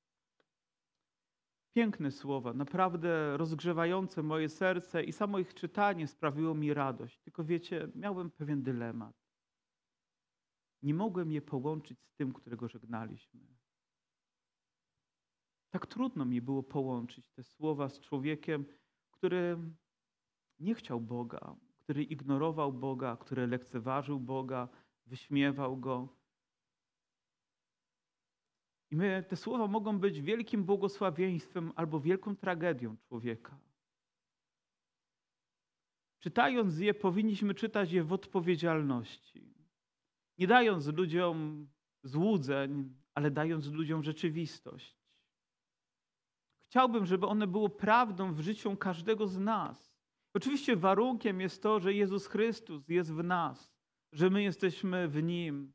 [1.73, 7.19] Piękne słowa, naprawdę rozgrzewające moje serce i samo ich czytanie sprawiło mi radość.
[7.19, 9.15] Tylko wiecie, miałem pewien dylemat.
[10.81, 13.41] Nie mogłem je połączyć z tym, którego żegnaliśmy.
[15.69, 18.65] Tak trudno mi było połączyć te słowa z człowiekiem,
[19.11, 19.57] który
[20.59, 24.69] nie chciał Boga, który ignorował Boga, który lekceważył Boga,
[25.05, 26.22] wyśmiewał Go.
[28.93, 33.59] I my, te słowa mogą być wielkim błogosławieństwem albo wielką tragedią człowieka.
[36.19, 39.53] Czytając je, powinniśmy czytać je w odpowiedzialności.
[40.37, 41.67] Nie dając ludziom
[42.03, 44.97] złudzeń, ale dając ludziom rzeczywistość.
[46.59, 49.95] Chciałbym, żeby one było prawdą w życiu każdego z nas.
[50.33, 53.73] Oczywiście warunkiem jest to, że Jezus Chrystus jest w nas,
[54.11, 55.73] że my jesteśmy w Nim,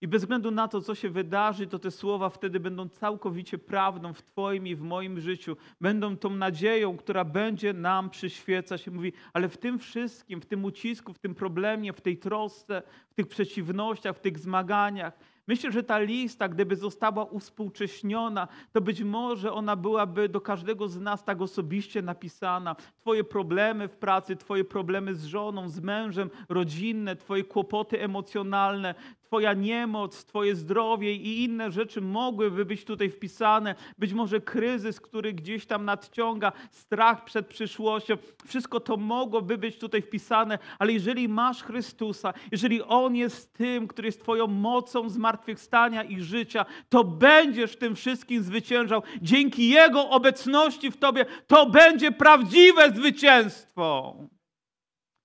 [0.00, 4.12] I bez względu na to, co się wydarzy, to te słowa wtedy będą całkowicie prawdą
[4.12, 5.56] w Twoim i w moim życiu.
[5.80, 8.86] Będą tą nadzieją, która będzie nam przyświecać.
[8.86, 12.82] I mówi, ale w tym wszystkim, w tym ucisku, w tym problemie, w tej trosce,
[13.10, 15.18] w tych przeciwnościach, w tych zmaganiach,
[15.48, 21.00] Myślę, że ta lista, gdyby została uspółcześniona, to być może ona byłaby do każdego z
[21.00, 22.76] nas tak osobiście napisana.
[22.96, 28.94] Twoje problemy w pracy, Twoje problemy z żoną, z mężem, rodzinne, Twoje kłopoty emocjonalne,
[29.26, 33.74] Twoja niemoc, Twoje zdrowie i inne rzeczy mogłyby być tutaj wpisane.
[33.98, 38.14] Być może kryzys, który gdzieś tam nadciąga, strach przed przyszłością.
[38.46, 44.08] Wszystko to mogłoby być tutaj wpisane, ale jeżeli masz Chrystusa, jeżeli On jest tym, który
[44.08, 49.02] jest Twoją mocą zmartwychwstania i życia, to będziesz w tym wszystkim zwyciężał.
[49.22, 54.16] Dzięki Jego obecności w Tobie to będzie prawdziwe zwycięstwo.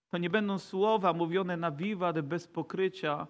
[0.10, 3.28] To nie będą słowa mówione na wiwat bez pokrycia,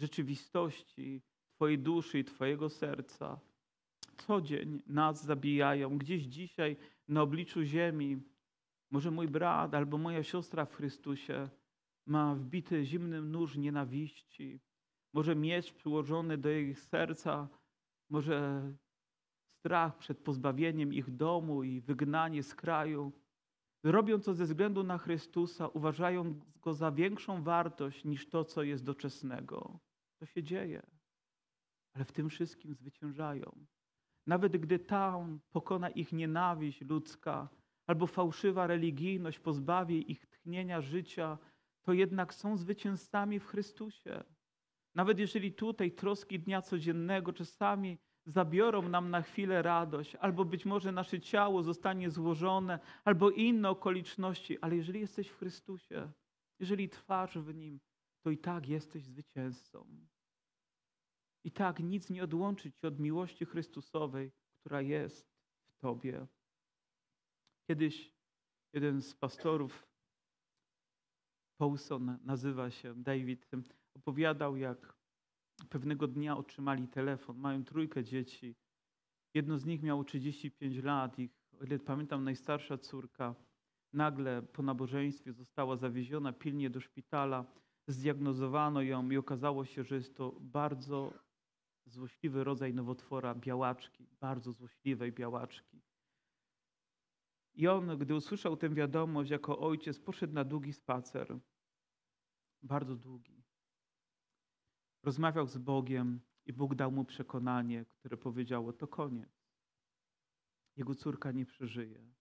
[0.00, 1.22] rzeczywistości
[1.54, 3.40] Twojej duszy i Twojego serca.
[4.16, 5.98] Co dzień nas zabijają.
[5.98, 6.76] Gdzieś dzisiaj
[7.08, 8.22] na obliczu ziemi,
[8.90, 11.48] może mój brat albo moja siostra w Chrystusie
[12.06, 14.60] ma wbity zimny nóż nienawiści.
[15.12, 17.48] Może miecz przyłożony do ich serca,
[18.10, 18.62] może
[19.58, 23.12] strach przed pozbawieniem ich domu i wygnanie z kraju.
[23.84, 28.84] Robią to ze względu na Chrystusa, uważają go za większą wartość niż to, co jest
[28.84, 29.78] doczesnego.
[30.20, 30.82] To się dzieje,
[31.94, 33.66] ale w tym wszystkim zwyciężają.
[34.26, 37.48] Nawet gdy tam pokona ich nienawiść ludzka
[37.86, 41.38] albo fałszywa religijność pozbawi ich tchnienia życia,
[41.82, 44.24] to jednak są zwycięzcami w Chrystusie.
[44.94, 50.92] Nawet jeżeli tutaj troski dnia codziennego czasami zabiorą nam na chwilę radość, albo być może
[50.92, 56.12] nasze ciało zostanie złożone, albo inne okoliczności, ale jeżeli jesteś w Chrystusie,
[56.58, 57.80] jeżeli trwasz w Nim,
[58.22, 60.06] to i tak jesteś zwycięzcą.
[61.44, 65.30] I tak nic nie odłączy cię od miłości Chrystusowej, która jest
[65.68, 66.26] w Tobie.
[67.70, 68.14] Kiedyś
[68.72, 69.86] jeden z pastorów,
[71.60, 73.46] Paulson nazywa się David,
[73.94, 74.96] opowiadał, jak
[75.68, 77.38] pewnego dnia otrzymali telefon.
[77.38, 78.56] Mają trójkę dzieci.
[79.34, 81.18] Jedno z nich miało 35 lat.
[81.18, 83.34] Ich, o ile pamiętam, najstarsza córka
[83.92, 87.44] nagle po nabożeństwie została zawieziona pilnie do szpitala.
[87.92, 91.14] Zdiagnozowano ją i okazało się, że jest to bardzo
[91.86, 95.82] złośliwy rodzaj nowotwora białaczki, bardzo złośliwej białaczki.
[97.54, 101.38] I on, gdy usłyszał tę wiadomość, jako ojciec poszedł na długi spacer,
[102.62, 103.42] bardzo długi.
[105.02, 109.50] Rozmawiał z Bogiem i Bóg dał mu przekonanie, które powiedziało: To koniec.
[110.76, 112.19] Jego córka nie przeżyje.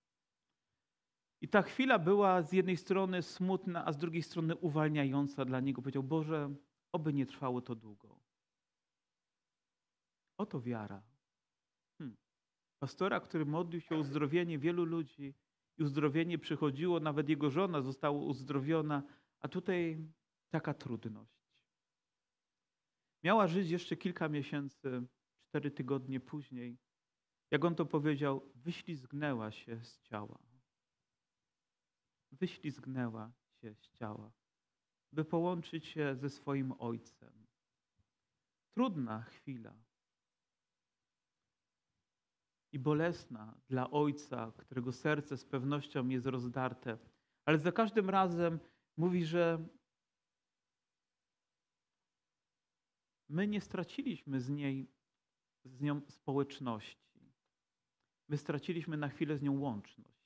[1.41, 5.81] I ta chwila była z jednej strony smutna, a z drugiej strony uwalniająca dla niego.
[5.81, 6.55] Powiedział: Boże,
[6.91, 8.19] oby nie trwało to długo.
[10.37, 11.03] Oto wiara.
[11.97, 12.17] Hmm.
[12.79, 15.33] Pastora, który modlił się o uzdrowienie wielu ludzi
[15.77, 19.03] i uzdrowienie przychodziło, nawet jego żona została uzdrowiona,
[19.39, 20.07] a tutaj
[20.49, 21.39] taka trudność.
[23.23, 25.03] Miała żyć jeszcze kilka miesięcy,
[25.47, 26.77] cztery tygodnie później.
[27.51, 30.48] Jak on to powiedział, wyślizgnęła się z ciała.
[32.31, 34.31] Wyślizgnęła się z ciała,
[35.11, 37.47] by połączyć się ze swoim ojcem.
[38.73, 39.73] Trudna chwila
[42.71, 46.97] i bolesna dla ojca, którego serce z pewnością jest rozdarte,
[47.45, 48.59] ale za każdym razem
[48.97, 49.67] mówi, że
[53.29, 54.91] my nie straciliśmy z niej,
[55.65, 56.99] z nią społeczności.
[58.27, 60.18] My straciliśmy na chwilę z nią łączność.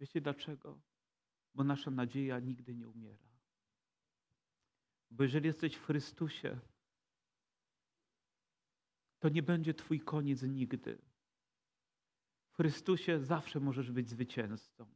[0.00, 0.80] Wiecie dlaczego?
[1.54, 3.28] Bo nasza nadzieja nigdy nie umiera.
[5.10, 6.60] Bo jeżeli jesteś w Chrystusie,
[9.18, 10.98] to nie będzie Twój koniec nigdy.
[12.52, 14.86] W Chrystusie zawsze możesz być zwycięzcą.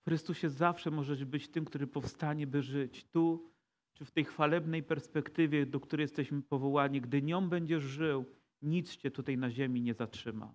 [0.00, 3.52] W Chrystusie zawsze możesz być tym, który powstanie, by żyć tu,
[3.92, 7.00] czy w tej chwalebnej perspektywie, do której jesteśmy powołani.
[7.00, 8.24] Gdy nią będziesz żył,
[8.62, 10.54] nic cię tutaj na ziemi nie zatrzyma.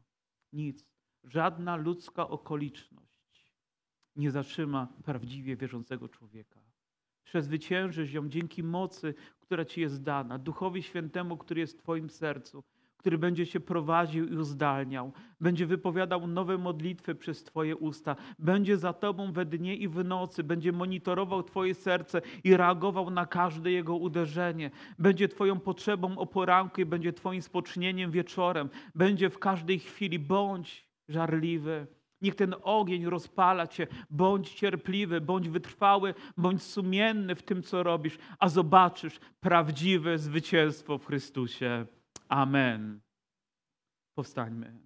[0.53, 0.85] Nic.
[1.23, 3.04] Żadna ludzka okoliczność
[4.15, 6.59] nie zatrzyma prawdziwie wierzącego człowieka.
[7.23, 12.63] Przezwyciężysz ją dzięki mocy, która Ci jest dana, Duchowi Świętemu, który jest w Twoim sercu,
[12.97, 18.93] który będzie Cię prowadził i uzdalniał, będzie wypowiadał nowe modlitwy przez Twoje usta, będzie za
[18.93, 23.95] Tobą we dnie i w nocy, będzie monitorował Twoje serce i reagował na każde jego
[23.95, 30.19] uderzenie, będzie Twoją potrzebą o poranku i będzie Twoim spocznieniem wieczorem, będzie w każdej chwili.
[30.19, 31.87] Bądź żarliwy,
[32.21, 33.87] Niech ten ogień rozpala cię.
[34.09, 41.05] Bądź cierpliwy, bądź wytrwały, bądź sumienny w tym, co robisz, a zobaczysz prawdziwe zwycięstwo w
[41.05, 41.85] Chrystusie.
[42.27, 43.01] Amen.
[44.15, 44.84] Powstańmy.